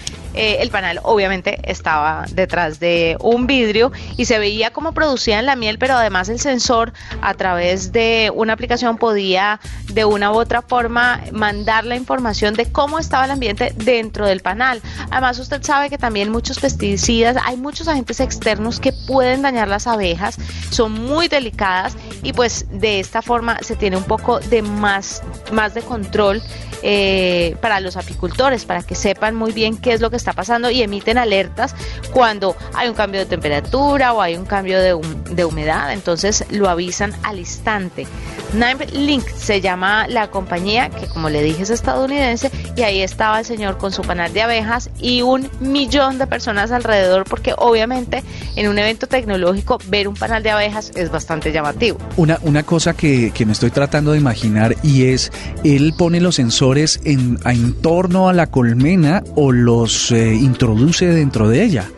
eh, 0.41 0.61
el 0.61 0.69
panal 0.69 1.01
obviamente 1.03 1.59
estaba 1.69 2.23
detrás 2.31 2.79
de 2.79 3.17
un 3.19 3.45
vidrio 3.45 3.91
y 4.15 4.23
se 4.23 4.39
veía 4.39 4.71
cómo 4.71 4.93
producían 4.93 5.45
la 5.45 5.57
miel, 5.57 5.77
pero 5.77 5.95
además 5.95 6.29
el 6.29 6.39
sensor 6.39 6.93
a 7.21 7.33
través 7.33 7.91
de 7.91 8.31
una 8.33 8.53
aplicación 8.53 8.97
podía 8.97 9.59
de 9.91 10.05
una 10.05 10.31
u 10.31 10.35
otra 10.35 10.61
forma 10.61 11.19
mandar 11.33 11.83
la 11.83 11.97
información 11.97 12.53
de 12.53 12.71
cómo 12.71 12.99
estaba 12.99 13.25
el 13.25 13.31
ambiente 13.31 13.73
dentro 13.75 14.27
del 14.27 14.39
panal. 14.39 14.81
Además 15.11 15.39
usted 15.39 15.61
sabe 15.61 15.89
que 15.89 15.97
también 15.97 16.31
muchos 16.31 16.57
pesticidas, 16.59 17.35
hay 17.43 17.57
muchos 17.57 17.89
agentes 17.89 18.21
externos 18.21 18.79
que 18.79 18.93
pueden 18.93 19.41
dañar 19.41 19.67
las 19.67 19.87
abejas, 19.87 20.37
son 20.69 20.93
muy 20.93 21.27
delicadas 21.27 21.97
y 22.23 22.31
pues 22.31 22.65
de 22.71 23.01
esta 23.01 23.21
forma 23.21 23.57
se 23.59 23.75
tiene 23.75 23.97
un 23.97 24.05
poco 24.05 24.39
de 24.39 24.61
más, 24.61 25.21
más 25.51 25.73
de 25.73 25.81
control 25.81 26.41
eh, 26.83 27.55
para 27.61 27.79
los 27.79 27.97
apicultores, 27.97 28.65
para 28.65 28.83
que 28.83 28.95
sepan 28.95 29.35
muy 29.35 29.51
bien 29.51 29.77
qué 29.77 29.93
es 29.93 30.01
lo 30.01 30.09
que 30.09 30.15
está 30.15 30.33
pasando 30.33 30.69
y 30.69 30.81
emiten 30.81 31.17
alertas 31.17 31.75
cuando 32.11 32.55
hay 32.73 32.89
un 32.89 32.95
cambio 32.95 33.19
de 33.19 33.25
temperatura 33.25 34.13
o 34.13 34.21
hay 34.21 34.35
un 34.35 34.45
cambio 34.45 34.79
de, 34.79 34.99
de 35.31 35.45
humedad, 35.45 35.91
entonces 35.91 36.45
lo 36.49 36.69
avisan 36.69 37.13
al 37.23 37.39
instante. 37.39 38.07
Nine 38.53 38.85
Link 38.93 39.27
se 39.35 39.61
llama 39.61 40.07
la 40.07 40.31
compañía 40.31 40.89
que 40.89 41.07
como 41.07 41.29
le 41.29 41.43
dije 41.43 41.63
es 41.63 41.69
estadounidense 41.69 42.51
y 42.75 42.81
ahí 42.81 43.01
estaba 43.01 43.39
el 43.39 43.45
señor 43.45 43.77
con 43.77 43.91
su 43.91 44.01
panal 44.01 44.33
de 44.33 44.41
abejas 44.41 44.89
y 44.99 45.21
un 45.21 45.49
millón 45.59 46.17
de 46.17 46.27
personas 46.27 46.71
alrededor 46.71 47.25
porque 47.25 47.53
obviamente 47.57 48.23
en 48.55 48.67
un 48.67 48.79
evento 48.79 49.07
tecnológico 49.07 49.77
ver 49.87 50.07
un 50.07 50.15
panal 50.15 50.41
de 50.41 50.49
abejas 50.49 50.91
es 50.95 51.11
bastante 51.11 51.51
llamativo. 51.51 51.97
Una, 52.17 52.39
una 52.41 52.63
cosa 52.63 52.93
que, 52.93 53.31
que 53.31 53.45
me 53.45 53.51
estoy 53.51 53.69
tratando 53.69 54.13
de 54.13 54.17
imaginar 54.17 54.75
y 54.83 55.05
es, 55.05 55.31
él 55.63 55.93
pone 55.97 56.19
los 56.19 56.35
sensores 56.35 56.99
en, 57.03 57.39
en 57.45 57.73
torno 57.81 58.29
a 58.29 58.33
la 58.33 58.47
colmena 58.47 59.23
o 59.35 59.51
los 59.51 60.11
eh, 60.11 60.33
introduce 60.33 61.05
dentro 61.05 61.47
de 61.49 61.63
ella. 61.63 61.89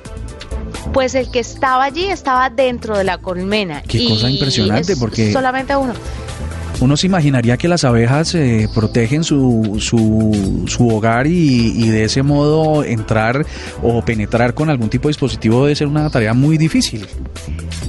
Pues 0.93 1.15
el 1.15 1.31
que 1.31 1.39
estaba 1.39 1.85
allí 1.85 2.05
estaba 2.05 2.49
dentro 2.49 2.97
de 2.97 3.03
la 3.03 3.17
colmena. 3.17 3.81
Qué 3.87 4.05
cosa 4.07 4.29
impresionante, 4.29 4.97
porque 4.97 5.31
solamente 5.31 5.75
uno. 5.75 5.93
Uno 6.81 6.97
se 6.97 7.05
imaginaría 7.05 7.57
que 7.57 7.67
las 7.67 7.83
abejas 7.83 8.33
eh, 8.33 8.67
protegen 8.73 9.23
su, 9.23 9.77
su, 9.79 10.65
su 10.67 10.89
hogar 10.89 11.27
y, 11.27 11.73
y, 11.75 11.89
de 11.89 12.05
ese 12.05 12.23
modo 12.23 12.83
entrar 12.83 13.45
o 13.83 14.03
penetrar 14.03 14.55
con 14.55 14.71
algún 14.71 14.89
tipo 14.89 15.07
de 15.07 15.11
dispositivo 15.11 15.63
debe 15.63 15.75
ser 15.75 15.85
una 15.85 16.09
tarea 16.09 16.33
muy 16.33 16.57
difícil. 16.57 17.07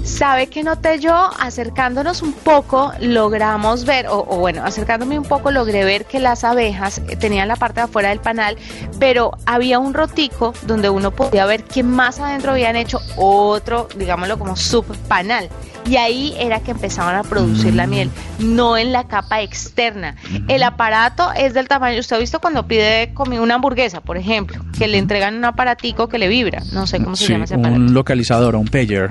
¿Sabe 0.05 0.49
que 0.49 0.63
noté 0.63 0.99
yo? 0.99 1.31
Acercándonos 1.39 2.23
un 2.23 2.33
poco, 2.33 2.93
logramos 3.01 3.85
ver, 3.85 4.09
o, 4.11 4.25
bueno, 4.25 4.65
acercándome 4.65 5.19
un 5.19 5.25
poco, 5.25 5.51
logré 5.51 5.85
ver 5.85 6.05
que 6.05 6.21
las 6.21 6.45
abejas 6.45 7.01
tenían 7.19 7.49
la 7.49 7.57
parte 7.57 7.81
de 7.81 7.85
afuera 7.85 8.11
del 8.11 8.21
panal, 8.21 8.57
pero 8.99 9.31
había 9.47 9.79
un 9.79 9.95
rotico 9.95 10.55
donde 10.67 10.91
uno 10.91 11.13
podía 11.13 11.47
ver 11.47 11.65
que 11.65 11.83
más 11.83 12.21
adentro 12.21 12.53
habían 12.53 12.77
hecho 12.77 13.01
otro, 13.17 13.89
digámoslo 13.97 14.39
como 14.39 14.55
subpanal. 14.55 15.49
Y 15.85 15.97
ahí 15.97 16.35
era 16.39 16.61
que 16.61 16.73
empezaban 16.73 17.17
a 17.17 17.23
producir 17.25 17.75
la 17.75 17.87
miel, 17.87 18.11
no 18.39 18.77
en 18.83 18.93
la 18.93 19.05
capa 19.05 19.41
externa. 19.41 20.17
El 20.49 20.63
aparato 20.63 21.33
es 21.33 21.55
del 21.55 21.69
tamaño, 21.69 22.01
usted 22.01 22.17
ha 22.17 22.19
visto 22.19 22.41
cuando 22.41 22.67
pide 22.67 23.13
una 23.41 23.55
hamburguesa, 23.55 24.01
por 24.01 24.17
ejemplo, 24.17 24.63
que 24.79 24.89
le 24.89 24.99
entregan 24.99 25.37
un 25.37 25.45
aparatico 25.45 26.09
que 26.09 26.19
le 26.19 26.29
vibra, 26.29 26.63
no 26.73 26.87
sé 26.87 27.03
cómo 27.03 27.17
se 27.17 27.33
llama 27.33 27.45
ese 27.45 27.55
aparato. 27.55 27.77
Un 27.77 27.95
localizador, 27.95 28.57
un 28.57 28.67
pager. 28.67 29.11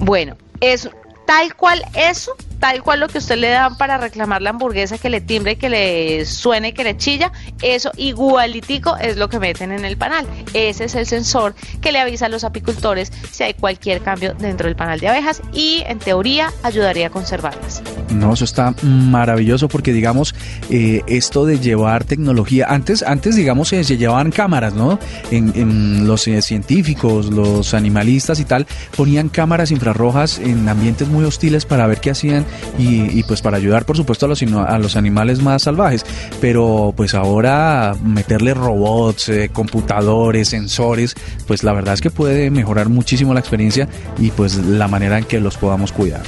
Bueno, 0.00 0.36
es 0.60 0.88
tal 1.26 1.54
cual 1.54 1.82
eso 1.94 2.34
tal 2.60 2.82
cual 2.82 3.00
lo 3.00 3.08
que 3.08 3.18
usted 3.18 3.38
le 3.38 3.48
da 3.48 3.70
para 3.70 3.98
reclamar 3.98 4.42
la 4.42 4.50
hamburguesa 4.50 4.98
que 4.98 5.10
le 5.10 5.20
timbre, 5.20 5.56
que 5.56 5.70
le 5.70 6.26
suene, 6.26 6.74
que 6.74 6.84
le 6.84 6.96
chilla, 6.96 7.32
eso 7.62 7.90
igualitico 7.96 8.96
es 8.98 9.16
lo 9.16 9.28
que 9.28 9.40
meten 9.40 9.72
en 9.72 9.84
el 9.84 9.96
panal. 9.96 10.26
Ese 10.52 10.84
es 10.84 10.94
el 10.94 11.06
sensor 11.06 11.54
que 11.80 11.90
le 11.90 11.98
avisa 11.98 12.26
a 12.26 12.28
los 12.28 12.44
apicultores 12.44 13.12
si 13.32 13.42
hay 13.42 13.54
cualquier 13.54 14.02
cambio 14.02 14.34
dentro 14.34 14.66
del 14.66 14.76
panal 14.76 15.00
de 15.00 15.08
abejas 15.08 15.42
y 15.52 15.82
en 15.86 15.98
teoría 15.98 16.52
ayudaría 16.62 17.08
a 17.08 17.10
conservarlas. 17.10 17.82
No, 18.10 18.34
eso 18.34 18.44
está 18.44 18.74
maravilloso 18.82 19.68
porque 19.68 19.92
digamos 19.92 20.34
eh, 20.68 21.02
esto 21.06 21.46
de 21.46 21.58
llevar 21.58 22.04
tecnología, 22.04 22.66
antes, 22.68 23.02
antes 23.02 23.36
digamos 23.36 23.68
se 23.68 23.84
llevaban 23.84 24.30
cámaras, 24.30 24.74
¿no? 24.74 24.98
En, 25.30 26.06
los 26.06 26.26
eh, 26.28 26.42
científicos, 26.42 27.26
los 27.26 27.72
animalistas 27.72 28.40
y 28.40 28.44
tal, 28.44 28.66
ponían 28.96 29.28
cámaras 29.28 29.70
infrarrojas 29.70 30.38
en 30.38 30.68
ambientes 30.68 31.08
muy 31.08 31.24
hostiles 31.24 31.64
para 31.64 31.86
ver 31.86 32.00
qué 32.00 32.10
hacían 32.10 32.44
y, 32.78 33.22
pues 33.24 33.42
para 33.42 33.56
ayudar 33.56 33.84
por 33.84 33.96
supuesto 33.96 34.26
a 34.26 34.28
los, 34.28 34.42
a 34.42 34.78
los 34.78 34.96
animales 34.96 35.42
más 35.42 35.62
salvajes. 35.62 36.04
Pero 36.40 36.92
pues 36.96 37.14
ahora 37.14 37.94
meterle 38.02 38.54
robots, 38.54 39.28
eh, 39.28 39.50
computadores, 39.52 40.48
sensores, 40.48 41.14
pues 41.46 41.62
la 41.62 41.72
verdad 41.72 41.94
es 41.94 42.00
que 42.00 42.10
puede 42.10 42.50
mejorar 42.50 42.88
muchísimo 42.88 43.34
la 43.34 43.40
experiencia 43.40 43.88
y 44.18 44.30
pues 44.30 44.56
la 44.56 44.88
manera 44.88 45.18
en 45.18 45.24
que 45.24 45.40
los 45.40 45.56
podamos 45.56 45.92
cuidar. 45.92 46.22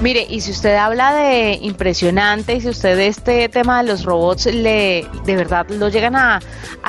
Mire, 0.00 0.24
y 0.30 0.40
si 0.42 0.52
usted 0.52 0.76
habla 0.76 1.12
de 1.12 1.58
impresionante, 1.60 2.54
y 2.54 2.60
si 2.60 2.68
usted 2.68 3.00
este 3.00 3.48
tema 3.48 3.82
de 3.82 3.88
los 3.88 4.04
robots 4.04 4.46
le 4.46 5.04
de 5.24 5.36
verdad 5.36 5.66
lo 5.70 5.88
llegan 5.88 6.14
a, 6.14 6.40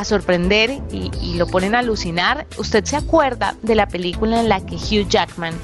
sorprender 0.04 0.80
y, 0.92 1.34
lo 1.36 1.48
ponen 1.48 1.74
a 1.74 1.80
alucinar, 1.80 2.46
¿usted 2.58 2.86
se 2.86 2.96
acuerda 2.96 3.56
de 3.64 3.76
la 3.76 3.88
película 3.88 4.40
en 4.40 4.48
la 4.48 4.64
que 4.64 4.76
Hugh 4.76 5.10
Jackman 5.10 5.56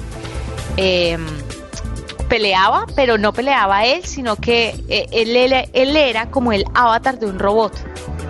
eh, 0.76 1.16
peleaba, 2.28 2.86
pero 2.94 3.18
no 3.18 3.32
peleaba 3.32 3.84
él, 3.84 4.04
sino 4.04 4.36
que 4.36 4.74
eh, 4.88 5.06
él, 5.12 5.36
él, 5.72 5.96
era 5.96 6.30
como 6.30 6.52
el 6.52 6.64
avatar 6.74 7.18
de 7.18 7.26
un 7.26 7.38
robot. 7.38 7.72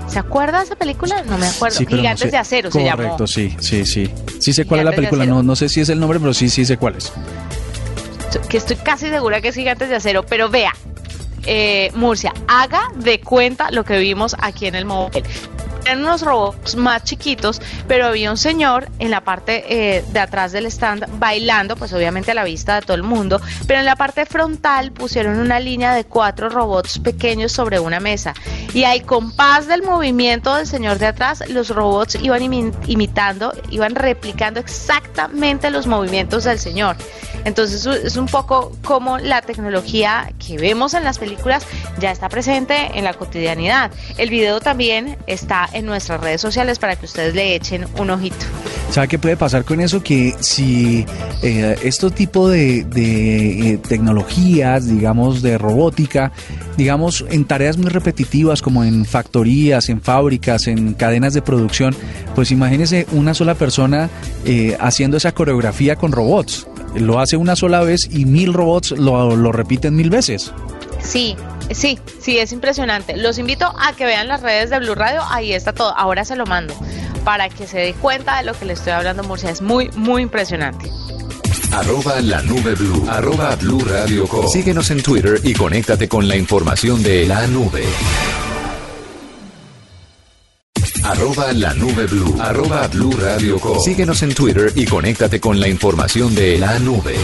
¿Se 0.09 0.19
acuerda 0.19 0.59
de 0.59 0.65
esa 0.65 0.77
película? 0.77 1.23
No 1.25 1.37
me 1.37 1.47
acuerdo. 1.47 1.79
Gigantes 1.79 2.31
de 2.31 2.39
Acero 2.39 2.71
se 2.71 2.85
llamó. 2.85 3.03
Correcto, 3.03 3.27
sí, 3.27 3.57
sí, 3.61 3.85
sí. 3.85 4.11
Sí 4.39 4.53
sé 4.53 4.65
cuál 4.65 4.81
es 4.81 4.87
la 4.87 4.93
película, 4.93 5.27
no, 5.27 5.43
no 5.43 5.57
sé 5.57 5.69
si 5.69 5.81
es 5.81 5.89
el 5.89 5.99
nombre, 5.99 6.21
pero 6.21 6.33
sí, 6.33 6.49
sí 6.49 6.65
sé 6.65 6.77
cuál 6.77 6.97
es. 6.97 7.13
Que 8.49 8.59
estoy 8.59 8.77
casi 8.77 9.09
segura 9.09 9.41
que 9.41 9.49
es 9.49 9.55
Gigantes 9.55 9.89
de 9.89 9.97
Acero, 9.97 10.25
pero 10.25 10.49
vea, 10.49 10.73
eh, 11.47 11.91
Murcia, 11.95 12.33
haga 12.49 12.83
de 12.97 13.21
cuenta 13.21 13.71
lo 13.71 13.85
que 13.85 13.99
vimos 13.99 14.37
aquí 14.39 14.67
en 14.67 14.75
el 14.75 14.85
móvil 14.85 15.25
eran 15.87 16.01
unos 16.01 16.23
robots 16.23 16.75
más 16.77 17.05
chiquitos, 17.05 17.61
pero 17.87 18.07
había 18.07 18.31
un 18.31 18.37
señor 18.37 18.89
en 18.99 19.11
la 19.11 19.23
parte 19.23 19.65
eh, 19.69 20.05
de 20.13 20.19
atrás 20.21 20.53
del 20.53 20.67
stand 20.67 21.07
bailando, 21.19 21.77
pues 21.77 21.93
obviamente 21.93 22.33
a 22.33 22.35
la 22.35 22.45
vista 22.45 22.77
de 22.77 22.83
todo 22.83 22.97
el 22.97 23.03
mundo, 23.03 23.41
pero 23.67 23.81
en 23.81 23.87
la 23.87 23.97
parte 23.97 24.27
frontal 24.27 24.93
pusieron 24.93 25.39
una 25.39 25.61
línea 25.61 25.95
de 25.95 26.05
cuatro 26.05 26.49
robots 26.49 26.99
pequeños 26.99 27.53
sobre 27.53 27.79
una 27.79 28.01
mesa. 28.01 28.35
Y 28.75 28.85
al 28.85 29.03
compás 29.05 29.67
del 29.69 29.83
movimiento 29.83 30.55
del 30.57 30.67
señor 30.67 30.99
de 30.99 31.07
atrás, 31.07 31.45
los 31.49 31.71
robots 31.71 32.17
iban 32.21 32.43
imitando, 32.43 33.53
iban 33.71 33.95
replicando 33.95 34.61
exactamente 34.61 35.71
los 35.71 35.87
movimientos 35.87 36.45
del 36.45 36.59
señor. 36.59 36.97
Entonces 37.45 37.87
es 37.87 38.17
un 38.17 38.27
poco 38.27 38.73
como 38.83 39.19
la 39.19 39.41
tecnología 39.41 40.33
que 40.45 40.59
vemos 40.59 40.95
en 40.95 41.05
las 41.05 41.19
películas 41.19 41.65
ya 42.01 42.11
está 42.11 42.29
presente 42.29 42.91
en 42.95 43.05
la 43.05 43.15
cotidianidad. 43.15 43.93
El 44.19 44.31
video 44.31 44.59
también 44.59 45.17
está 45.29 45.69
en 45.77 45.85
nuestras 45.85 46.21
redes 46.21 46.41
sociales 46.41 46.79
para 46.79 46.97
que 46.97 47.05
ustedes 47.05 47.35
le 47.35 47.55
echen 47.55 47.85
un 47.99 48.09
ojito. 48.09 48.47
¿Sabe 48.91 49.09
qué 49.09 49.19
puede 49.19 49.37
pasar 49.37 49.65
con 49.65 49.81
eso? 49.81 50.03
Que 50.03 50.35
si 50.41 51.05
eh, 51.43 51.77
este 51.83 52.11
tipo 52.11 52.49
de, 52.49 52.87
eh, 52.97 53.79
tecnologías, 53.87 54.89
digamos, 54.89 55.43
de 55.43 55.59
robótica, 55.59 56.33
digamos, 56.79 57.27
en 57.29 57.45
tareas 57.45 57.77
muy 57.77 57.91
repetitivas 57.91 58.63
como 58.63 58.85
en 58.85 59.05
factorías, 59.05 59.91
en 59.91 60.01
fábricas, 60.01 60.67
en 60.67 60.95
cadenas 60.95 61.35
de 61.35 61.43
producción, 61.43 61.95
pues 62.35 62.51
imagínese 62.51 63.07
una 63.13 63.35
sola 63.35 63.55
persona 63.55 64.09
eh, 64.47 64.77
haciendo 64.81 65.19
esa 65.19 65.33
coreografía 65.33 65.97
con 65.97 66.13
robots 66.13 66.67
lo 66.95 67.21
hace 67.21 67.37
una 67.37 67.57
sola 67.57 67.83
vez 67.83 68.09
y 68.11 68.25
mil 68.25 68.55
robots 68.55 68.93
lo, 68.93 69.37
lo 69.37 69.53
repiten 69.53 69.95
mil 69.95 70.09
veces. 70.09 70.55
Sí, 71.01 71.37
sí, 71.73 71.99
sí, 72.21 72.39
es 72.39 72.53
impresionante. 72.53 73.17
Los 73.17 73.39
invito 73.39 73.73
a 73.79 73.95
que 73.95 74.05
vean 74.05 74.29
las 74.29 74.43
redes 74.43 74.71
de 74.71 74.79
Blue 74.79 74.95
Radio, 74.95 75.23
ahí 75.29 75.53
está 75.53 75.73
todo. 75.73 75.97
Ahora 75.97 76.25
se 76.25 76.37
lo 76.37 76.47
mando 76.47 76.75
para 77.25 77.49
que 77.49 77.67
se 77.67 77.79
dé 77.79 77.93
cuenta 77.95 78.39
de 78.39 78.45
lo 78.45 78.57
que 78.57 78.65
le 78.65 78.75
estoy 78.75 78.93
hablando, 78.93 79.25
Murcia. 79.25 79.51
Es 79.51 79.61
muy, 79.61 79.91
muy 79.97 80.23
impresionante. 80.23 80.91
Arroba 81.73 82.21
la 82.21 82.41
nube 82.43 82.75
blue. 82.75 83.05
Arroba 83.11 83.57
blue 83.57 83.81
radio 83.81 84.27
Síguenos 84.49 84.91
en 84.91 85.03
Twitter 85.03 85.41
y 85.43 85.53
conéctate 85.53 86.09
con 86.09 86.29
la 86.29 86.37
información 86.37 87.03
de 87.03 87.27
la 87.27 87.47
nube. 87.49 87.85
Arroba 91.03 91.53
la 91.53 91.75
nube 91.75 92.07
blue. 92.07 92.37
Arroba 92.41 92.87
blue 92.89 93.13
radio 93.13 93.59
Síguenos 93.85 94.23
en 94.23 94.35
Twitter 94.35 94.73
y 94.77 94.87
conéctate 94.87 95.41
con 95.41 95.59
la 95.59 95.69
información 95.69 96.35
de 96.35 96.59
la 96.59 96.79
nube. 96.79 97.17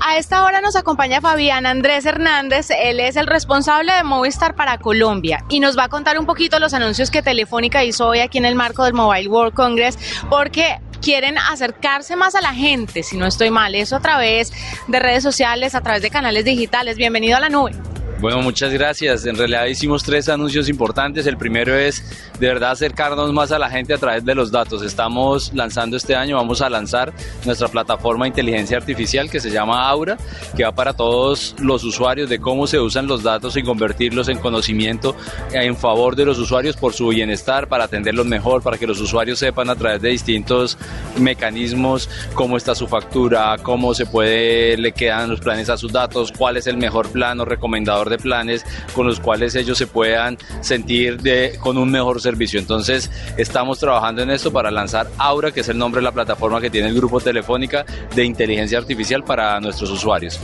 A 0.00 0.16
esta 0.16 0.44
hora 0.44 0.60
nos 0.60 0.76
acompaña 0.76 1.20
Fabián 1.20 1.66
Andrés 1.66 2.06
Hernández, 2.06 2.70
él 2.70 3.00
es 3.00 3.16
el 3.16 3.26
responsable 3.26 3.92
de 3.92 4.04
Movistar 4.04 4.54
para 4.54 4.78
Colombia 4.78 5.44
y 5.48 5.60
nos 5.60 5.76
va 5.76 5.84
a 5.84 5.88
contar 5.88 6.18
un 6.18 6.26
poquito 6.26 6.58
los 6.58 6.74
anuncios 6.74 7.10
que 7.10 7.22
Telefónica 7.22 7.84
hizo 7.84 8.06
hoy 8.06 8.20
aquí 8.20 8.38
en 8.38 8.44
el 8.44 8.54
marco 8.54 8.84
del 8.84 8.94
Mobile 8.94 9.28
World 9.28 9.54
Congress, 9.54 9.98
porque 10.30 10.80
quieren 11.00 11.38
acercarse 11.38 12.16
más 12.16 12.34
a 12.34 12.40
la 12.40 12.54
gente, 12.54 13.02
si 13.02 13.16
no 13.16 13.26
estoy 13.26 13.50
mal, 13.50 13.74
eso 13.74 13.96
a 13.96 14.00
través 14.00 14.52
de 14.86 14.98
redes 14.98 15.22
sociales, 15.22 15.74
a 15.74 15.80
través 15.80 16.02
de 16.02 16.10
canales 16.10 16.44
digitales. 16.44 16.96
Bienvenido 16.96 17.36
a 17.36 17.40
la 17.40 17.48
nube. 17.48 17.72
Bueno, 18.20 18.42
muchas 18.42 18.72
gracias. 18.72 19.26
En 19.26 19.36
realidad 19.36 19.66
hicimos 19.66 20.02
tres 20.02 20.28
anuncios 20.28 20.68
importantes. 20.68 21.24
El 21.28 21.36
primero 21.36 21.76
es 21.76 22.02
de 22.40 22.48
verdad 22.48 22.72
acercarnos 22.72 23.32
más 23.32 23.52
a 23.52 23.60
la 23.60 23.70
gente 23.70 23.94
a 23.94 23.98
través 23.98 24.24
de 24.24 24.34
los 24.34 24.50
datos. 24.50 24.82
Estamos 24.82 25.52
lanzando 25.54 25.96
este 25.96 26.16
año, 26.16 26.34
vamos 26.34 26.60
a 26.60 26.68
lanzar 26.68 27.12
nuestra 27.44 27.68
plataforma 27.68 28.24
de 28.24 28.30
inteligencia 28.30 28.76
artificial 28.76 29.30
que 29.30 29.38
se 29.38 29.50
llama 29.50 29.88
Aura, 29.88 30.16
que 30.56 30.64
va 30.64 30.72
para 30.72 30.94
todos 30.94 31.54
los 31.60 31.84
usuarios 31.84 32.28
de 32.28 32.40
cómo 32.40 32.66
se 32.66 32.80
usan 32.80 33.06
los 33.06 33.22
datos 33.22 33.56
y 33.56 33.62
convertirlos 33.62 34.28
en 34.28 34.38
conocimiento 34.38 35.14
en 35.52 35.76
favor 35.76 36.16
de 36.16 36.24
los 36.24 36.38
usuarios 36.40 36.76
por 36.76 36.94
su 36.94 37.08
bienestar, 37.08 37.68
para 37.68 37.84
atenderlos 37.84 38.26
mejor, 38.26 38.62
para 38.62 38.78
que 38.78 38.86
los 38.88 39.00
usuarios 39.00 39.38
sepan 39.38 39.70
a 39.70 39.76
través 39.76 40.02
de 40.02 40.08
distintos 40.08 40.76
mecanismos 41.20 42.10
cómo 42.34 42.56
está 42.56 42.74
su 42.74 42.88
factura, 42.88 43.56
cómo 43.62 43.94
se 43.94 44.06
puede, 44.06 44.76
le 44.76 44.90
quedan 44.90 45.30
los 45.30 45.40
planes 45.40 45.70
a 45.70 45.76
sus 45.76 45.92
datos, 45.92 46.32
cuál 46.36 46.56
es 46.56 46.66
el 46.66 46.78
mejor 46.78 47.10
plan 47.12 47.38
o 47.38 47.44
recomendador 47.44 48.07
de 48.08 48.18
planes 48.18 48.64
con 48.94 49.06
los 49.06 49.20
cuales 49.20 49.54
ellos 49.54 49.78
se 49.78 49.86
puedan 49.86 50.38
sentir 50.60 51.18
con 51.60 51.78
un 51.78 51.90
mejor 51.90 52.20
servicio. 52.20 52.58
Entonces, 52.60 53.10
estamos 53.36 53.78
trabajando 53.78 54.22
en 54.22 54.30
esto 54.30 54.52
para 54.52 54.70
lanzar 54.70 55.08
Aura, 55.18 55.50
que 55.50 55.60
es 55.60 55.68
el 55.68 55.78
nombre 55.78 56.00
de 56.00 56.04
la 56.04 56.12
plataforma 56.12 56.60
que 56.60 56.70
tiene 56.70 56.88
el 56.88 56.94
grupo 56.94 57.20
Telefónica 57.20 57.84
de 58.14 58.24
inteligencia 58.24 58.78
artificial 58.78 59.24
para 59.24 59.60
nuestros 59.60 59.90
usuarios. 59.90 60.38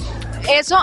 Eso 0.49 0.77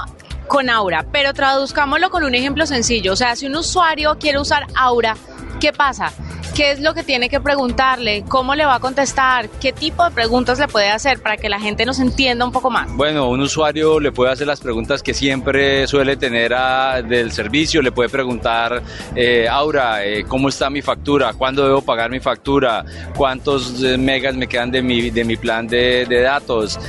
con 0.47 0.69
Aura, 0.69 1.05
pero 1.11 1.33
traduzcámoslo 1.33 2.09
con 2.09 2.23
un 2.23 2.35
ejemplo 2.35 2.65
sencillo. 2.65 3.13
O 3.13 3.15
sea, 3.15 3.35
si 3.35 3.45
un 3.45 3.55
usuario 3.55 4.17
quiere 4.19 4.39
usar 4.39 4.67
Aura, 4.75 5.15
¿qué 5.59 5.71
pasa? 5.71 6.11
Qué 6.55 6.71
es 6.71 6.79
lo 6.79 6.93
que 6.93 7.03
tiene 7.03 7.29
que 7.29 7.39
preguntarle, 7.39 8.23
cómo 8.27 8.55
le 8.55 8.65
va 8.65 8.75
a 8.75 8.79
contestar, 8.79 9.49
qué 9.61 9.71
tipo 9.71 10.03
de 10.03 10.11
preguntas 10.11 10.59
le 10.59 10.67
puede 10.67 10.89
hacer 10.89 11.21
para 11.21 11.37
que 11.37 11.49
la 11.49 11.59
gente 11.59 11.85
nos 11.85 11.99
entienda 11.99 12.45
un 12.45 12.51
poco 12.51 12.69
más. 12.69 12.91
Bueno, 12.93 13.29
un 13.29 13.41
usuario 13.41 13.99
le 13.99 14.11
puede 14.11 14.31
hacer 14.31 14.47
las 14.47 14.59
preguntas 14.59 15.01
que 15.01 15.13
siempre 15.13 15.87
suele 15.87 16.17
tener 16.17 16.51
del 17.07 17.31
servicio, 17.31 17.81
le 17.81 17.91
puede 17.91 18.09
preguntar, 18.09 18.81
eh, 19.15 19.47
Aura, 19.49 20.03
eh, 20.03 20.25
¿cómo 20.27 20.49
está 20.49 20.69
mi 20.69 20.81
factura? 20.81 21.33
¿Cuándo 21.33 21.65
debo 21.65 21.81
pagar 21.81 22.09
mi 22.09 22.19
factura? 22.19 22.83
¿Cuántos 23.15 23.81
eh, 23.83 23.97
megas 23.97 24.35
me 24.35 24.47
quedan 24.47 24.71
de 24.71 24.81
mi, 24.81 25.09
de 25.11 25.23
mi 25.23 25.37
plan 25.37 25.67
de, 25.67 26.05
de 26.05 26.21
datos? 26.21 26.79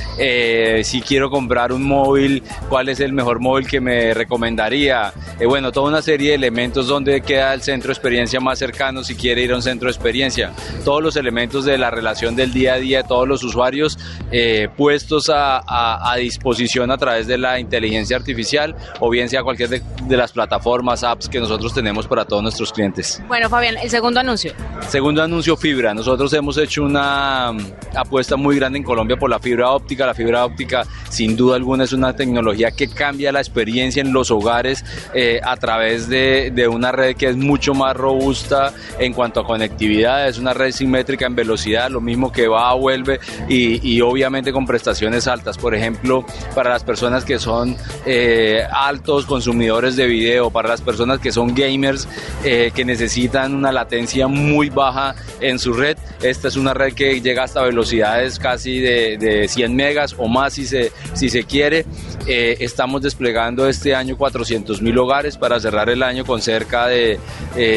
si 0.83 1.01
quiero 1.01 1.29
comprar 1.29 1.71
un 1.71 1.83
móvil, 1.83 2.43
¿cuál 2.69 2.89
es 2.89 2.99
el 2.99 3.13
mejor 3.13 3.39
móvil 3.39 3.67
que 3.67 3.79
me 3.79 4.13
recomendaría? 4.13 5.13
bueno, 5.47 5.71
toda 5.71 5.89
una 5.89 6.01
serie 6.01 6.29
de 6.29 6.35
elementos 6.35 6.87
donde 6.87 7.21
queda 7.21 7.53
el 7.53 7.61
centro 7.61 7.89
de 7.89 7.93
experiencia 7.93 8.39
más 8.39 8.59
cercano 8.59 9.03
si 9.03 9.15
quiere 9.15 9.43
ir 9.43 9.52
un 9.55 9.61
centro 9.61 9.87
de 9.87 9.91
experiencia. 9.91 10.51
Todos 10.83 11.01
los 11.01 11.15
elementos 11.15 11.65
de 11.65 11.77
la 11.77 11.89
relación 11.89 12.35
del 12.35 12.53
día 12.53 12.75
a 12.75 12.77
día 12.77 12.97
de 12.99 13.07
todos 13.07 13.27
los 13.27 13.43
usuarios 13.43 13.97
eh, 14.31 14.69
puestos 14.77 15.29
a, 15.33 16.15
disposición 16.17 16.91
a 16.91 16.97
través 16.97 17.27
de 17.27 17.37
la 17.37 17.59
inteligencia 17.59 18.15
artificial 18.15 18.75
o 18.99 19.09
bien 19.09 19.27
sea 19.27 19.43
cualquier 19.43 19.69
de, 19.69 20.17
las 20.17 20.31
plataformas, 20.31 21.03
apps 21.03 21.27
que 21.27 21.39
nosotros 21.39 21.73
tenemos 21.73 22.07
para 22.07 22.25
todos 22.25 22.41
nuestros 22.43 22.71
clientes. 22.71 23.21
Bueno, 23.27 23.49
Fabián, 23.49 23.77
el 23.77 23.89
segundo 23.89 24.19
anuncio. 24.19 24.53
Segundo 24.87 25.23
anuncio, 25.23 25.57
fibra. 25.57 25.93
Nosotros 25.93 26.31
hemos 26.33 26.57
hecho 26.57 26.83
una 26.83 27.51
mm, 27.51 27.97
apuesta 27.97 28.35
muy 28.35 28.55
grande 28.55 28.77
en 28.77 28.83
Colombia 28.83 29.17
por 29.17 29.29
la 29.29 29.39
fibra 29.39 29.71
óptica. 29.71 30.05
La 30.05 30.13
fibra 30.13 30.45
óptica, 30.45 30.85
sin 31.13 31.37
duda 31.37 31.55
alguna, 31.55 31.83
es 31.83 31.93
una 31.93 32.15
tecnología 32.15 32.71
que 32.71 32.87
cambia 32.87 33.31
la 33.31 33.39
experiencia 33.39 34.01
en 34.01 34.13
los 34.13 34.31
hogares 34.31 34.83
eh, 35.13 35.39
a 35.43 35.55
través 35.57 36.09
de, 36.09 36.51
una 36.71 36.91
red 36.91 37.15
que 37.15 37.27
es 37.27 37.35
mucho 37.35 37.73
más 37.73 37.95
robusta 37.95 38.73
en 38.97 39.13
cuanto 39.13 39.41
a 39.41 39.45
conectividad, 39.45 40.27
es 40.27 40.39
una 40.39 40.53
red 40.53 40.71
simétrica 40.71 41.25
en 41.25 41.35
velocidad, 41.35 41.91
lo 41.91 42.01
mismo 42.01 42.31
que 42.31 42.47
va, 42.47 42.73
vuelve 42.73 43.19
y, 43.47 44.01
obviamente 44.01 44.51
con 44.51 44.65
prestaciones 44.65 45.27
altas. 45.27 45.57
Por 45.57 45.75
ejemplo, 45.75 46.25
para 46.55 46.71
las 46.71 46.83
personas 46.83 47.25
que 47.25 47.37
son 47.37 47.75
eh, 48.05 48.63
altos 48.71 49.25
consumidores 49.25 49.95
de 49.95 50.07
video, 50.07 50.49
para 50.49 50.69
las 50.69 50.81
personas 50.81 51.19
que 51.19 51.31
son 51.31 51.53
gamers, 51.53 52.07
eh, 52.43 52.71
que 52.73 52.85
necesitan 52.85 53.53
una 53.53 53.71
latencia 53.71 54.27
muy 54.27 54.69
baja 54.69 55.15
en 55.39 55.59
su 55.59 55.73
red, 55.73 55.97
esta 56.21 56.47
es 56.47 56.55
una 56.55 56.73
red 56.73 56.93
que 56.93 57.21
llega 57.21 57.43
hasta 57.43 57.61
velocidades 57.61 58.39
casi 58.39 58.79
de, 58.79 59.17
de 59.17 59.47
100 59.47 59.75
megas 59.75 60.15
o 60.17 60.27
más 60.27 60.53
si 60.53 60.65
se, 60.65 60.91
si 61.13 61.29
se 61.29 61.43
quiere. 61.43 61.85
Eh, 62.27 62.57
estamos 62.59 63.01
desplegando 63.01 63.67
este 63.67 63.95
año 63.95 64.17
400 64.17 64.81
mil 64.81 64.97
hogares 64.97 65.37
para 65.37 65.59
cerrar 65.59 65.89
el 65.89 66.03
año 66.03 66.25
con 66.25 66.41
cerca 66.41 66.87
de 66.87 67.19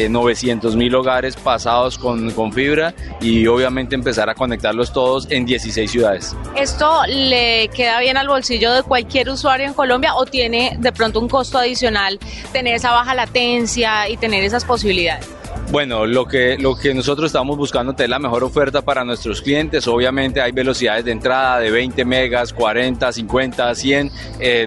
900 0.09 0.75
mil 0.75 0.95
hogares 0.95 1.35
pasados 1.35 1.97
con, 1.97 2.31
con 2.31 2.53
fibra 2.53 2.93
y 3.19 3.45
obviamente 3.47 3.95
empezar 3.95 4.29
a 4.29 4.35
conectarlos 4.35 4.93
todos 4.93 5.27
en 5.29 5.45
16 5.45 5.89
ciudades. 5.91 6.35
¿Esto 6.55 7.01
le 7.07 7.69
queda 7.69 7.99
bien 7.99 8.17
al 8.17 8.27
bolsillo 8.27 8.73
de 8.73 8.83
cualquier 8.83 9.29
usuario 9.29 9.67
en 9.67 9.73
Colombia 9.73 10.15
o 10.15 10.25
tiene 10.25 10.77
de 10.79 10.91
pronto 10.91 11.19
un 11.19 11.27
costo 11.27 11.57
adicional 11.57 12.19
tener 12.51 12.75
esa 12.75 12.91
baja 12.91 13.13
latencia 13.13 14.09
y 14.09 14.17
tener 14.17 14.43
esas 14.43 14.65
posibilidades? 14.65 15.36
Bueno, 15.69 16.05
lo 16.05 16.25
que, 16.25 16.57
lo 16.57 16.75
que 16.75 16.93
nosotros 16.93 17.27
estamos 17.27 17.57
buscando 17.57 17.93
es 17.97 18.09
la 18.09 18.19
mejor 18.19 18.43
oferta 18.43 18.81
para 18.81 19.03
nuestros 19.03 19.41
clientes. 19.41 19.87
Obviamente 19.87 20.41
hay 20.41 20.51
velocidades 20.51 21.03
de 21.05 21.11
entrada 21.11 21.59
de 21.59 21.71
20 21.71 22.05
megas, 22.05 22.53
40, 22.53 23.11
50, 23.11 23.75
100, 23.75 24.11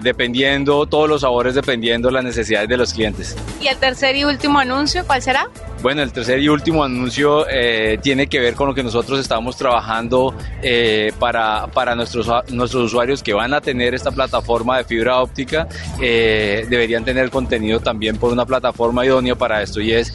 dependiendo, 0.03 0.85
todos 0.85 1.09
los 1.09 1.21
sabores 1.21 1.55
dependiendo 1.55 2.09
de 2.09 2.13
las 2.13 2.23
necesidades 2.23 2.69
de 2.69 2.77
los 2.77 2.93
clientes. 2.93 3.35
¿Y 3.59 3.67
el 3.67 3.77
tercer 3.77 4.15
y 4.15 4.23
último 4.25 4.59
anuncio, 4.59 5.03
cuál 5.05 5.21
será? 5.21 5.49
Bueno, 5.81 6.03
el 6.03 6.13
tercer 6.13 6.39
y 6.39 6.47
último 6.47 6.83
anuncio 6.83 7.47
eh, 7.49 7.97
tiene 8.03 8.27
que 8.27 8.39
ver 8.39 8.53
con 8.53 8.67
lo 8.67 8.75
que 8.75 8.83
nosotros 8.83 9.19
estamos 9.19 9.57
trabajando 9.57 10.35
eh, 10.61 11.11
para, 11.17 11.65
para 11.73 11.95
nuestros, 11.95 12.27
nuestros 12.51 12.83
usuarios 12.83 13.23
que 13.23 13.33
van 13.33 13.51
a 13.55 13.61
tener 13.61 13.95
esta 13.95 14.11
plataforma 14.11 14.77
de 14.77 14.83
fibra 14.83 15.19
óptica. 15.19 15.67
Eh, 15.99 16.67
deberían 16.69 17.03
tener 17.03 17.31
contenido 17.31 17.79
también 17.79 18.17
por 18.17 18.31
una 18.31 18.45
plataforma 18.45 19.03
idónea 19.03 19.33
para 19.33 19.63
esto 19.63 19.81
y 19.81 19.93
es 19.93 20.13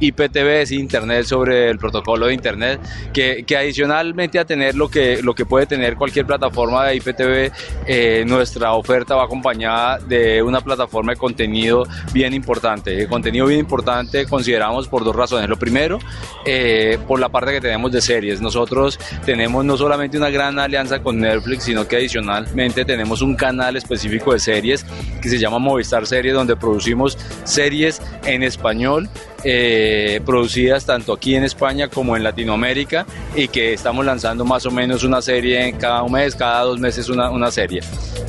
IPTV, 0.00 0.62
es 0.62 0.72
Internet 0.72 1.24
sobre 1.24 1.70
el 1.70 1.78
protocolo 1.78 2.26
de 2.26 2.34
Internet, 2.34 2.80
que, 3.12 3.44
que 3.44 3.56
adicionalmente 3.56 4.38
a 4.38 4.44
tener 4.44 4.74
lo 4.74 4.88
que, 4.88 5.22
lo 5.22 5.34
que 5.34 5.44
puede 5.44 5.66
tener 5.66 5.96
cualquier 5.96 6.26
plataforma 6.26 6.86
de 6.86 6.96
IPTV, 6.96 8.26
nuestra 8.26 8.72
oferta 8.72 9.14
va 9.14 9.24
acompañada 9.24 9.98
de 9.98 10.42
una 10.42 10.60
plataforma 10.60 11.12
de 11.12 11.18
contenido 11.18 11.84
bien 12.12 12.32
importante. 12.34 13.02
El 13.02 13.08
contenido 13.08 13.46
bien 13.46 13.60
importante 13.60 14.26
consideramos 14.26 14.88
por 14.88 15.04
dos 15.04 15.14
razones. 15.14 15.48
Lo 15.48 15.58
primero, 15.58 15.98
eh, 16.44 16.98
por 17.06 17.20
la 17.20 17.28
parte 17.28 17.52
que 17.52 17.60
tenemos 17.60 17.92
de 17.92 18.00
series. 18.00 18.40
Nosotros 18.40 18.98
tenemos 19.24 19.64
no 19.64 19.76
solamente 19.76 20.16
una 20.16 20.30
gran 20.30 20.58
alianza 20.58 21.02
con 21.02 21.20
Netflix, 21.20 21.64
sino 21.64 21.86
que 21.86 21.96
adicionalmente 21.96 22.84
tenemos 22.84 23.22
un 23.22 23.36
canal 23.36 23.76
específico 23.76 24.32
de 24.32 24.38
series 24.38 24.84
que 25.20 25.28
se 25.28 25.38
llama 25.38 25.58
Movistar 25.58 26.06
Series, 26.06 26.34
donde 26.34 26.56
producimos 26.56 27.18
series 27.44 28.00
en 28.24 28.42
español 28.42 29.08
eh, 29.48 30.20
producidas 30.26 30.84
tanto 30.84 31.12
aquí 31.12 31.36
en 31.36 31.44
España 31.44 31.86
como 31.86 32.16
en 32.16 32.24
Latinoamérica 32.24 33.06
y 33.36 33.46
que 33.46 33.74
estamos 33.74 34.04
lanzando 34.04 34.44
más 34.44 34.66
o 34.66 34.72
menos 34.72 35.04
una 35.04 35.22
serie 35.22 35.72
cada 35.78 36.02
un 36.02 36.12
mes, 36.12 36.34
cada 36.34 36.62
dos 36.62 36.80
meses 36.80 37.08
una, 37.08 37.30
una 37.30 37.52
serie. 37.52 37.80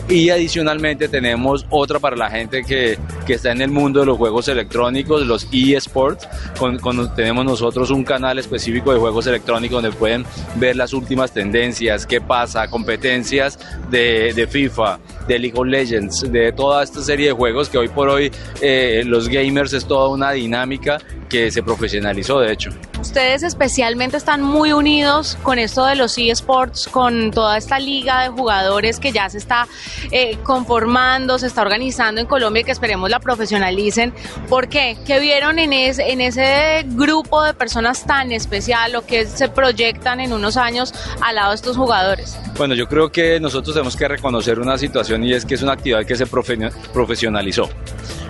Y 0.09 0.29
adicionalmente 0.29 1.07
tenemos 1.09 1.65
otra 1.71 1.99
para 1.99 2.15
la 2.15 2.29
gente 2.29 2.63
que, 2.63 2.99
que 3.25 3.33
está 3.33 3.51
en 3.51 3.61
el 3.61 3.71
mundo 3.71 4.01
de 4.01 4.05
los 4.05 4.17
juegos 4.17 4.47
electrónicos, 4.47 5.25
los 5.25 5.47
eSports. 5.51 6.29
Con, 6.59 7.13
tenemos 7.15 7.43
nosotros 7.43 7.89
un 7.89 8.03
canal 8.03 8.37
específico 8.37 8.93
de 8.93 8.99
juegos 8.99 9.25
electrónicos 9.25 9.81
donde 9.81 9.97
pueden 9.97 10.23
ver 10.55 10.75
las 10.75 10.93
últimas 10.93 11.31
tendencias, 11.31 12.05
qué 12.05 12.21
pasa, 12.21 12.69
competencias 12.69 13.59
de, 13.89 14.33
de 14.33 14.47
FIFA, 14.47 14.99
de 15.27 15.39
League 15.39 15.59
of 15.59 15.67
Legends, 15.67 16.31
de 16.31 16.51
toda 16.53 16.83
esta 16.83 17.01
serie 17.01 17.27
de 17.27 17.33
juegos 17.33 17.67
que 17.67 17.77
hoy 17.77 17.89
por 17.89 18.07
hoy 18.07 18.31
eh, 18.61 19.03
los 19.05 19.27
gamers 19.27 19.73
es 19.73 19.85
toda 19.85 20.07
una 20.09 20.31
dinámica 20.31 20.99
que 21.29 21.51
se 21.51 21.63
profesionalizó 21.63 22.39
de 22.39 22.51
hecho. 22.51 22.69
Ustedes 22.99 23.43
especialmente 23.43 24.17
están 24.17 24.41
muy 24.41 24.71
unidos 24.71 25.37
con 25.43 25.59
esto 25.59 25.85
de 25.85 25.95
los 25.95 26.17
eSports, 26.17 26.87
con 26.87 27.31
toda 27.31 27.57
esta 27.57 27.79
liga 27.79 28.23
de 28.23 28.29
jugadores 28.29 28.99
que 28.99 29.11
ya 29.11 29.29
se 29.29 29.37
está 29.37 29.67
eh, 30.11 30.37
conformando, 30.43 31.37
se 31.37 31.47
está 31.47 31.61
organizando 31.61 32.21
en 32.21 32.27
Colombia 32.27 32.61
y 32.61 32.63
que 32.63 32.71
esperemos 32.71 33.09
la 33.09 33.19
profesionalicen. 33.19 34.13
¿Por 34.49 34.67
qué? 34.67 34.97
¿Qué 35.05 35.19
vieron 35.19 35.59
en, 35.59 35.73
ese, 35.73 36.11
en 36.11 36.21
ese 36.21 36.85
grupo 36.87 37.43
de 37.43 37.53
personas 37.53 38.05
tan 38.05 38.31
especial 38.31 38.95
o 38.95 39.05
que 39.05 39.25
se 39.25 39.49
proyectan 39.49 40.19
en 40.19 40.33
unos 40.33 40.57
años 40.57 40.93
al 41.21 41.35
lado 41.35 41.49
de 41.49 41.55
estos 41.55 41.77
jugadores? 41.77 42.37
Bueno, 42.57 42.73
yo 42.73 42.87
creo 42.87 43.11
que 43.11 43.39
nosotros 43.39 43.75
tenemos 43.75 43.95
que 43.95 44.07
reconocer 44.07 44.59
una 44.59 44.77
situación 44.77 45.23
y 45.23 45.33
es 45.33 45.45
que 45.45 45.55
es 45.55 45.61
una 45.61 45.73
actividad 45.73 46.05
que 46.05 46.15
se 46.15 46.25
profesionalizó. 46.25 47.69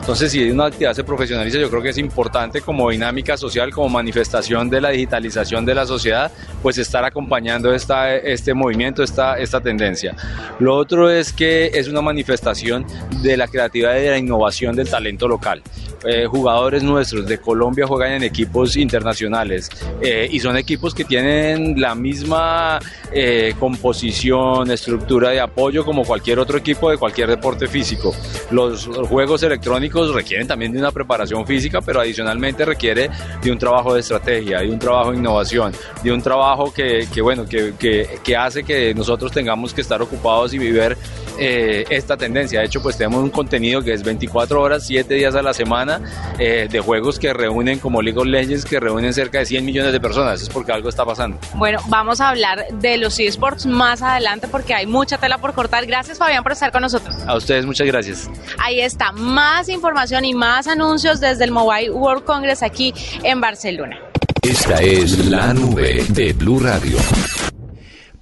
Entonces, 0.07 0.31
si 0.31 0.49
una 0.49 0.67
actividad 0.67 0.93
se 0.93 1.03
profesionaliza, 1.03 1.57
yo 1.57 1.69
creo 1.69 1.81
que 1.81 1.89
es 1.89 1.97
importante 1.97 2.61
como 2.61 2.89
dinámica 2.89 3.35
social, 3.35 3.71
como 3.71 3.89
manifestación 3.89 4.69
de 4.69 4.79
la 4.79 4.91
digitalización 4.91 5.65
de 5.65 5.75
la 5.75 5.85
sociedad, 5.85 6.31
pues 6.63 6.77
estar 6.77 7.03
acompañando 7.03 7.73
esta, 7.73 8.15
este 8.15 8.53
movimiento, 8.53 9.03
esta, 9.03 9.37
esta 9.37 9.59
tendencia. 9.59 10.15
Lo 10.59 10.77
otro 10.77 11.09
es 11.09 11.33
que 11.33 11.71
es 11.73 11.89
una 11.89 12.01
manifestación 12.01 12.85
de 13.21 13.35
la 13.35 13.49
creatividad 13.49 13.97
y 13.97 14.03
de 14.03 14.11
la 14.11 14.17
innovación 14.17 14.77
del 14.77 14.89
talento 14.89 15.27
local. 15.27 15.61
Eh, 16.05 16.25
jugadores 16.27 16.83
nuestros 16.83 17.25
de 17.25 17.39
Colombia 17.39 17.87
juegan 17.87 18.13
en 18.13 18.23
equipos 18.23 18.77
internacionales 18.77 19.69
eh, 20.01 20.27
y 20.31 20.39
son 20.39 20.55
equipos 20.55 20.93
que 20.93 21.03
tienen 21.03 21.81
la 21.81 21.95
misma 21.95 22.79
eh, 23.11 23.55
composición, 23.59 24.69
estructura 24.69 25.31
de 25.31 25.39
apoyo 25.39 25.83
como 25.83 26.03
cualquier 26.03 26.37
otro 26.37 26.59
equipo 26.59 26.91
de 26.91 26.97
cualquier 26.97 27.29
deporte 27.29 27.67
físico. 27.67 28.13
Los, 28.51 28.85
juegos 29.09 29.41
electrónicos 29.43 29.96
requieren 30.13 30.47
también 30.47 30.71
de 30.71 30.79
una 30.79 30.91
preparación 30.91 31.45
física, 31.45 31.81
pero 31.81 32.01
adicionalmente 32.01 32.65
requiere 32.65 33.09
de 33.41 33.51
un 33.51 33.57
trabajo 33.57 33.93
de 33.93 34.01
estrategia, 34.01 34.59
de 34.59 34.69
un 34.69 34.79
trabajo 34.79 35.11
de 35.11 35.17
innovación, 35.17 35.73
de 36.03 36.11
un 36.11 36.21
trabajo 36.21 36.73
que, 36.73 37.07
que 37.13 37.21
bueno, 37.21 37.45
que, 37.45 37.73
que, 37.77 38.19
que 38.23 38.35
hace 38.35 38.63
que 38.63 38.93
nosotros 38.93 39.31
tengamos 39.31 39.73
que 39.73 39.81
estar 39.81 40.01
ocupados 40.01 40.53
y 40.53 40.57
vivir 40.57 40.97
eh, 41.39 41.85
esta 41.89 42.17
tendencia. 42.17 42.59
De 42.59 42.65
hecho, 42.65 42.81
pues 42.81 42.97
tenemos 42.97 43.23
un 43.23 43.29
contenido 43.29 43.81
que 43.81 43.93
es 43.93 44.03
24 44.03 44.61
horas, 44.61 44.85
7 44.85 45.13
días 45.13 45.35
a 45.35 45.41
la 45.41 45.53
semana 45.53 46.01
eh, 46.39 46.67
de 46.69 46.79
juegos 46.79 47.19
que 47.19 47.33
reúnen 47.33 47.79
como 47.79 48.01
League 48.01 48.19
of 48.19 48.25
Legends, 48.25 48.65
que 48.65 48.79
reúnen 48.79 49.13
cerca 49.13 49.39
de 49.39 49.45
100 49.45 49.65
millones 49.65 49.93
de 49.93 49.99
personas. 49.99 50.41
Es 50.41 50.49
porque 50.49 50.71
algo 50.71 50.89
está 50.89 51.05
pasando. 51.05 51.37
Bueno, 51.55 51.79
vamos 51.87 52.21
a 52.21 52.29
hablar 52.29 52.65
de 52.71 52.97
los 52.97 53.19
eSports 53.19 53.65
más 53.65 54.01
adelante 54.01 54.47
porque 54.47 54.73
hay 54.73 54.87
mucha 54.87 55.17
tela 55.17 55.37
por 55.37 55.53
cortar. 55.53 55.85
Gracias, 55.85 56.17
Fabián, 56.17 56.43
por 56.43 56.51
estar 56.51 56.71
con 56.71 56.81
nosotros. 56.81 57.15
A 57.27 57.35
ustedes, 57.35 57.65
muchas 57.65 57.87
gracias. 57.87 58.29
Ahí 58.59 58.79
está, 58.79 59.11
más 59.11 59.69
información 59.69 59.86
y 60.23 60.33
más 60.33 60.67
anuncios 60.67 61.19
desde 61.19 61.45
el 61.45 61.51
Mobile 61.51 61.91
World 61.91 62.23
Congress 62.23 62.63
aquí 62.63 62.93
en 63.23 63.41
Barcelona. 63.41 63.97
Esta 64.41 64.75
es 64.81 65.27
la 65.27 65.53
nube 65.53 66.03
de 66.09 66.33
Blue 66.33 66.59
Radio. 66.59 66.97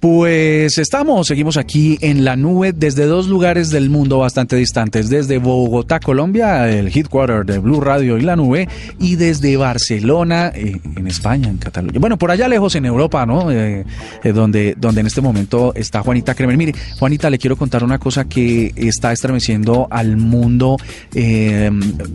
Pues 0.08 0.78
estamos, 0.78 1.26
seguimos 1.26 1.56
aquí 1.56 1.98
en 2.00 2.24
la 2.24 2.36
nube 2.36 2.72
desde 2.72 3.06
dos 3.06 3.26
lugares 3.26 3.70
del 3.70 3.90
mundo 3.90 4.18
bastante 4.18 4.54
distantes, 4.54 5.10
desde 5.10 5.38
Bogotá, 5.38 5.98
Colombia, 5.98 6.70
el 6.70 6.96
headquarter 6.96 7.44
de 7.44 7.58
Blue 7.58 7.80
Radio 7.80 8.16
y 8.16 8.20
la 8.20 8.36
nube, 8.36 8.68
y 9.00 9.16
desde 9.16 9.56
Barcelona, 9.56 10.52
eh, 10.54 10.80
en 10.94 11.08
España, 11.08 11.48
en 11.48 11.56
Cataluña. 11.56 11.98
Bueno, 11.98 12.16
por 12.18 12.30
allá 12.30 12.46
lejos 12.46 12.76
en 12.76 12.86
Europa, 12.86 13.26
¿no? 13.26 13.50
Eh, 13.50 13.84
eh, 14.22 14.32
donde, 14.32 14.76
donde 14.78 15.00
en 15.00 15.08
este 15.08 15.20
momento 15.20 15.72
está 15.74 16.02
Juanita 16.02 16.36
Kremer. 16.36 16.56
Mire, 16.56 16.74
Juanita, 17.00 17.28
le 17.28 17.38
quiero 17.38 17.56
contar 17.56 17.82
una 17.82 17.98
cosa 17.98 18.26
que 18.26 18.72
está 18.76 19.10
estremeciendo 19.10 19.88
al 19.90 20.16
mundo, 20.16 20.76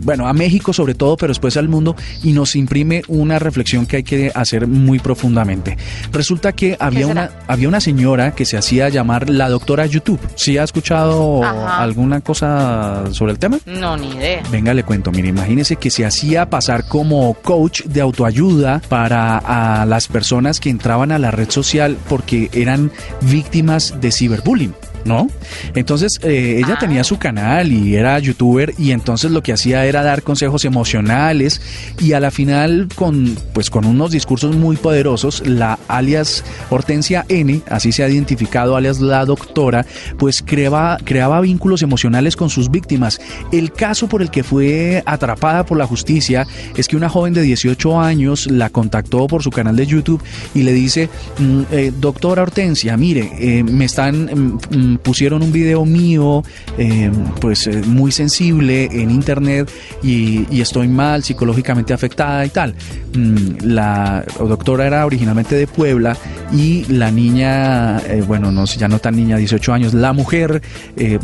bueno, 0.02 0.26
a 0.26 0.32
México 0.32 0.72
sobre 0.72 0.94
todo, 0.94 1.18
pero 1.18 1.30
después 1.30 1.58
al 1.58 1.68
mundo, 1.68 1.94
y 2.22 2.32
nos 2.32 2.56
imprime 2.56 3.02
una 3.08 3.38
reflexión 3.38 3.84
que 3.84 3.96
hay 3.98 4.02
que 4.02 4.32
hacer 4.34 4.66
muy 4.66 4.98
profundamente. 4.98 5.76
Resulta 6.10 6.52
que 6.52 6.74
había 6.80 7.06
una, 7.06 7.30
había 7.46 7.68
una 7.68 7.81
señora 7.82 8.34
que 8.34 8.46
se 8.46 8.56
hacía 8.56 8.88
llamar 8.88 9.28
la 9.28 9.48
doctora 9.48 9.84
YouTube. 9.86 10.20
¿Sí 10.34 10.56
ha 10.56 10.62
escuchado 10.62 11.42
alguna 11.44 12.20
cosa 12.20 13.04
sobre 13.10 13.32
el 13.32 13.38
tema? 13.38 13.58
No, 13.66 13.96
ni 13.96 14.12
idea. 14.12 14.42
Venga, 14.50 14.72
le 14.72 14.84
cuento. 14.84 15.10
Mire, 15.10 15.28
imagínese 15.28 15.76
que 15.76 15.90
se 15.90 16.06
hacía 16.06 16.48
pasar 16.48 16.86
como 16.88 17.34
coach 17.34 17.82
de 17.82 18.00
autoayuda 18.00 18.80
para 18.88 19.38
a 19.38 19.84
las 19.84 20.08
personas 20.08 20.60
que 20.60 20.70
entraban 20.70 21.12
a 21.12 21.18
la 21.18 21.30
red 21.30 21.50
social 21.50 21.96
porque 22.08 22.48
eran 22.52 22.90
víctimas 23.20 24.00
de 24.00 24.12
ciberbullying. 24.12 24.74
¿No? 25.04 25.28
Entonces 25.74 26.18
eh, 26.22 26.60
ella 26.64 26.76
tenía 26.78 27.02
ah. 27.02 27.04
su 27.04 27.18
canal 27.18 27.72
y 27.72 27.96
era 27.96 28.18
youtuber 28.18 28.74
y 28.78 28.92
entonces 28.92 29.30
lo 29.30 29.42
que 29.42 29.52
hacía 29.52 29.84
era 29.86 30.02
dar 30.02 30.22
consejos 30.22 30.64
emocionales 30.64 31.60
y 32.00 32.12
a 32.12 32.20
la 32.20 32.30
final 32.30 32.88
con 32.94 33.36
pues 33.52 33.70
con 33.70 33.84
unos 33.84 34.10
discursos 34.10 34.54
muy 34.56 34.76
poderosos 34.76 35.46
la 35.46 35.78
alias 35.88 36.44
Hortensia 36.70 37.24
N, 37.28 37.62
así 37.68 37.92
se 37.92 38.04
ha 38.04 38.08
identificado 38.08 38.76
alias 38.76 39.00
la 39.00 39.24
doctora, 39.24 39.86
pues 40.18 40.42
creaba, 40.42 40.98
creaba 41.04 41.40
vínculos 41.40 41.82
emocionales 41.82 42.36
con 42.36 42.50
sus 42.50 42.70
víctimas. 42.70 43.20
El 43.52 43.72
caso 43.72 44.08
por 44.08 44.22
el 44.22 44.30
que 44.30 44.42
fue 44.42 45.02
atrapada 45.06 45.64
por 45.64 45.78
la 45.78 45.86
justicia 45.86 46.46
es 46.76 46.88
que 46.88 46.96
una 46.96 47.08
joven 47.08 47.34
de 47.34 47.42
18 47.42 48.00
años 48.00 48.50
la 48.50 48.70
contactó 48.70 49.26
por 49.26 49.42
su 49.42 49.50
canal 49.50 49.76
de 49.76 49.86
YouTube 49.86 50.22
y 50.54 50.62
le 50.62 50.72
dice, 50.72 51.08
mm, 51.38 51.62
eh, 51.70 51.92
doctora 51.98 52.42
Hortensia, 52.42 52.96
mire, 52.96 53.30
eh, 53.38 53.62
me 53.64 53.84
están... 53.84 54.58
Mm, 54.70 54.91
pusieron 54.98 55.42
un 55.42 55.52
video 55.52 55.84
mío, 55.84 56.42
eh, 56.78 57.10
pues 57.40 57.66
eh, 57.66 57.82
muy 57.86 58.12
sensible 58.12 58.84
en 58.84 59.10
internet 59.10 59.70
y, 60.02 60.60
estoy 60.60 60.88
mal, 60.88 61.24
psicológicamente 61.24 61.92
afectada 61.92 62.44
y 62.46 62.50
tal. 62.50 62.74
Mm, 63.14 63.64
la 63.64 64.24
doctora 64.38 64.86
era 64.86 65.04
originalmente 65.04 65.56
de 65.56 65.66
Puebla 65.66 66.16
y 66.52 66.84
la 66.84 67.10
niña, 67.10 67.98
eh, 67.98 68.22
bueno, 68.26 68.52
no 68.52 68.64
ya 68.64 68.88
no 68.88 68.98
tan 68.98 69.16
niña, 69.16 69.36
18 69.36 69.72
años, 69.72 69.94
la 69.94 70.12
mujer 70.12 70.62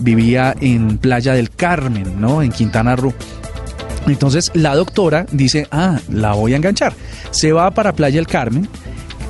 vivía 0.01 0.55
en 0.61 0.99
Playa 0.99 1.33
del 1.33 1.51
Carmen, 1.51 2.21
¿no? 2.21 2.43
En 2.43 2.51
Quintana 2.51 2.97
Roo. 2.97 3.15
Entonces 4.07 4.51
la 4.55 4.75
doctora 4.75 5.27
dice, 5.33 5.67
ah, 5.71 6.01
la 6.11 6.33
voy 6.33 6.55
a 6.55 6.57
enganchar. 6.57 6.95
Se 7.31 7.53
va 7.53 7.71
para 7.71 7.93
Playa 7.93 8.17
del 8.17 8.27
Carmen, 8.27 8.69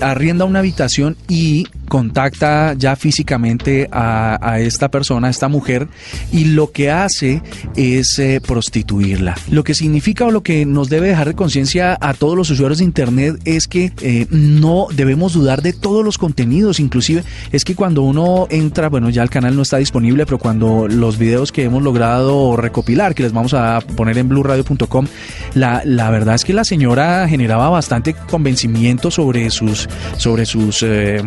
arrienda 0.00 0.44
una 0.44 0.60
habitación 0.60 1.16
y 1.28 1.66
contacta 1.88 2.74
ya 2.74 2.96
físicamente 2.96 3.88
a, 3.90 4.58
esta 4.60 4.90
persona, 4.90 5.28
a 5.28 5.30
esta 5.30 5.48
mujer, 5.48 5.88
y 6.32 6.46
lo 6.46 6.72
que 6.72 6.90
hace 6.90 7.42
es 7.76 8.18
eh, 8.18 8.40
prostituirla. 8.44 9.34
Lo 9.50 9.64
que 9.64 9.74
significa 9.74 10.26
o 10.26 10.30
lo 10.30 10.42
que 10.42 10.66
nos 10.66 10.88
debe 10.88 11.08
dejar 11.08 11.28
de 11.28 11.34
conciencia 11.34 11.96
a 12.00 12.14
todos 12.14 12.36
los 12.36 12.50
usuarios 12.50 12.78
de 12.78 12.84
Internet 12.84 13.40
es 13.44 13.68
que 13.68 13.92
eh, 14.00 14.26
no 14.30 14.86
debemos 14.92 15.32
dudar 15.32 15.62
de 15.62 15.72
todos 15.72 16.04
los 16.04 16.18
contenidos, 16.18 16.80
inclusive 16.80 17.24
es 17.52 17.64
que 17.64 17.74
cuando 17.74 18.02
uno 18.02 18.46
entra, 18.50 18.88
bueno, 18.88 19.10
ya 19.10 19.22
el 19.22 19.30
canal 19.30 19.56
no 19.56 19.62
está 19.62 19.78
disponible, 19.78 20.26
pero 20.26 20.38
cuando 20.38 20.88
los 20.88 21.18
videos 21.18 21.52
que 21.52 21.64
hemos 21.64 21.82
logrado 21.82 22.56
recopilar, 22.56 23.14
que 23.14 23.22
les 23.22 23.32
vamos 23.32 23.54
a 23.54 23.80
poner 23.80 24.18
en 24.18 24.28
blueradio.com, 24.28 25.06
la, 25.54 25.82
la 25.84 26.10
verdad 26.10 26.34
es 26.34 26.44
que 26.44 26.52
la 26.52 26.64
señora 26.64 27.28
generaba 27.28 27.68
bastante 27.68 28.14
convencimiento 28.14 29.10
sobre 29.10 29.50
sus, 29.50 29.88
sobre 30.16 30.46
sus 30.46 30.82
eh, 30.82 31.22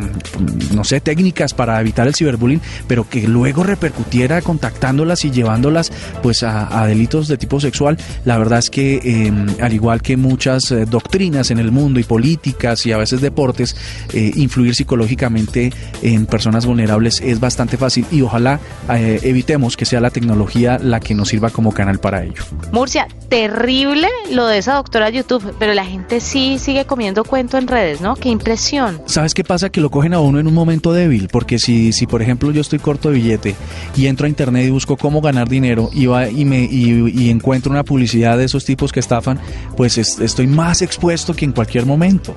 no 0.74 0.84
sé, 0.84 1.02
técnicas 1.02 1.54
para 1.54 1.80
evitar 1.80 2.08
el 2.08 2.16
ciberbullying, 2.16 2.62
pero 2.88 3.08
que 3.08 3.28
luego 3.28 3.64
repercutiera 3.64 4.42
contactándolas 4.42 5.26
y 5.26 5.32
llevándolas 5.32 5.92
pues 6.22 6.44
a, 6.44 6.86
delitos 6.86 7.28
de 7.28 7.38
tipo 7.38 7.60
sexual, 7.60 7.98
la 8.26 8.38
verdad 8.38 8.60
es 8.60 8.70
que 8.70 9.00
em, 9.04 9.48
al 9.62 9.74
igual 9.74 10.02
que 10.02 10.18
muchas 10.18 10.72
eh, 10.72 10.86
doctrinas 10.86 11.52
en 11.52 11.60
el 11.60 11.72
mundo 11.72 12.00
y 12.00 12.04
políticas 12.04 12.86
y 12.86 12.92
a 12.92 12.98
veces 12.98 13.22
deportes, 13.22 13.76
eh, 14.14 14.32
influir 14.36 14.76
psicológicamente 14.76 15.72
en 16.02 16.26
personas 16.26 16.66
vulnerables 16.66 17.22
es 17.22 17.40
bastante 17.40 17.78
fácil 17.78 18.06
y 18.12 18.22
ojalá 18.22 18.60
eh, 18.90 19.20
evitemos 19.24 19.78
que 19.78 19.86
sea 19.86 20.00
la 20.02 20.10
tecnología 20.10 20.78
la 20.80 21.00
que 21.00 21.14
nos 21.14 21.30
sirva 21.30 21.50
como 21.50 21.74
canal 21.74 22.00
para 22.00 22.24
ello. 22.24 22.44
Murcia, 22.72 23.08
terrible 23.30 24.08
lo 24.32 24.48
de 24.48 24.58
esa 24.58 24.76
doctora 24.76 25.10
YouTube, 25.10 25.56
pero 25.60 25.74
la 25.74 25.86
gente 25.86 26.20
sí 26.20 26.58
sigue 26.60 26.86
comiendo 26.86 27.24
cuento 27.24 27.58
en 27.58 27.68
redes, 27.68 28.02
¿no? 28.02 28.16
Qué 28.16 28.30
impresión. 28.30 29.02
¿Sabes 29.06 29.34
qué 29.34 29.44
pasa? 29.44 29.70
Que 29.70 29.82
lo 29.82 29.90
cogen 29.90 30.14
a 30.14 30.20
uno 30.20 30.40
en 30.42 30.48
un 30.48 30.54
momento 30.54 30.94
débil, 30.94 31.30
porque 31.32 31.60
si, 31.60 31.94
si 31.94 32.08
por 32.08 32.22
ejemplo 32.22 32.52
yo 32.52 32.62
estoy 32.62 32.80
corto 32.80 33.10
de 33.10 33.16
billete 33.16 33.56
y 33.96 34.08
entro 34.08 34.26
a 34.26 34.30
internet 34.30 34.66
y 34.68 34.70
busco 34.70 34.98
cómo 34.98 35.22
ganar 35.22 35.48
dinero 35.48 35.90
y, 35.94 36.08
va, 36.08 36.30
y, 36.30 36.46
me, 36.46 36.64
y, 36.64 37.30
encuentro 37.30 37.72
una 37.72 37.84
publicidad 37.84 38.38
de 38.38 38.46
esos 38.46 38.66
tipos 38.66 38.92
que 38.92 39.00
estafan, 39.00 39.40
pues 39.78 39.98
estoy 39.98 40.48
más 40.48 40.82
expuesto 40.82 41.34
que 41.34 41.46
en 41.46 41.54
cualquier 41.54 41.86
momento. 41.86 42.36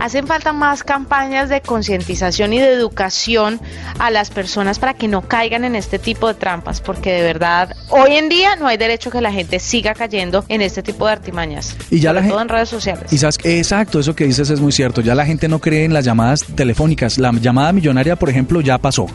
Hacen 0.00 0.26
falta 0.26 0.52
más 0.52 0.82
campañas 0.82 1.48
de 1.48 1.60
concientización 1.60 2.52
y 2.52 2.58
de 2.58 2.72
educación 2.72 3.60
a 3.98 4.10
las 4.10 4.30
personas 4.30 4.78
para 4.78 4.94
que 4.94 5.08
no 5.08 5.22
caigan 5.22 5.64
en 5.64 5.76
este 5.76 5.98
tipo 5.98 6.26
de 6.26 6.34
trampas, 6.34 6.80
porque 6.80 7.12
de 7.12 7.22
verdad 7.22 7.76
hoy 7.90 8.14
en 8.14 8.28
día 8.28 8.56
no 8.56 8.66
hay 8.66 8.76
derecho 8.76 9.10
que 9.10 9.20
la 9.20 9.30
gente 9.30 9.58
siga 9.58 9.94
cayendo 9.94 10.44
en 10.48 10.62
este 10.62 10.82
tipo 10.82 11.06
de 11.06 11.12
artimañas. 11.12 11.76
Y 11.90 12.00
ya 12.00 12.12
la 12.12 12.26
todo 12.26 12.40
en 12.40 12.48
redes 12.48 12.68
sociales. 12.68 13.12
Y 13.12 13.18
sabes, 13.18 13.38
exacto, 13.44 14.00
eso 14.00 14.14
que 14.14 14.24
dices 14.24 14.50
es 14.50 14.60
muy 14.60 14.72
cierto. 14.72 15.00
Ya 15.00 15.14
la 15.14 15.26
gente 15.26 15.48
no 15.48 15.58
cree 15.58 15.84
en 15.84 15.92
las 15.92 16.04
llamadas 16.04 16.44
telefónicas. 16.54 17.18
La 17.18 17.32
llamada 17.32 17.72
millonaria, 17.72 18.16
por 18.16 18.30
ejemplo, 18.30 18.60
ya 18.60 18.78
pasó. 18.78 19.06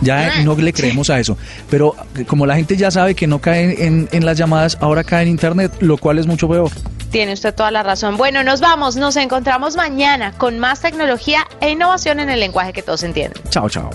Ya 0.00 0.32
ah, 0.36 0.42
no 0.42 0.56
le 0.56 0.72
creemos 0.72 1.10
a 1.10 1.18
eso. 1.18 1.36
Pero 1.68 1.94
como 2.26 2.46
la 2.46 2.56
gente 2.56 2.76
ya 2.76 2.90
sabe 2.90 3.14
que 3.14 3.26
no 3.26 3.40
cae 3.40 3.86
en, 3.86 4.08
en 4.12 4.24
las 4.24 4.38
llamadas, 4.38 4.78
ahora 4.80 5.04
cae 5.04 5.22
en 5.22 5.28
Internet, 5.28 5.72
lo 5.80 5.98
cual 5.98 6.18
es 6.18 6.26
mucho 6.26 6.48
peor. 6.48 6.70
Tiene 7.10 7.32
usted 7.32 7.54
toda 7.54 7.70
la 7.70 7.82
razón. 7.82 8.16
Bueno, 8.16 8.44
nos 8.44 8.60
vamos. 8.60 8.96
Nos 8.96 9.16
encontramos 9.16 9.74
mañana 10.30 10.38
con 10.38 10.58
más 10.58 10.80
tecnología 10.80 11.46
e 11.60 11.70
innovación 11.70 12.20
en 12.20 12.30
el 12.30 12.40
lenguaje 12.40 12.72
que 12.72 12.82
todos 12.82 13.02
entienden. 13.02 13.42
Chao, 13.50 13.68
chao. 13.68 13.90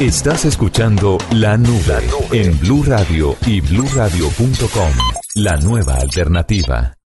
Estás 0.00 0.46
escuchando 0.46 1.18
La 1.32 1.58
Nube 1.58 2.08
en 2.32 2.58
Blue 2.58 2.82
Radio 2.84 3.36
y 3.46 3.60
bluradio.com. 3.60 4.92
La 5.34 5.56
nueva 5.58 5.96
alternativa. 5.96 6.99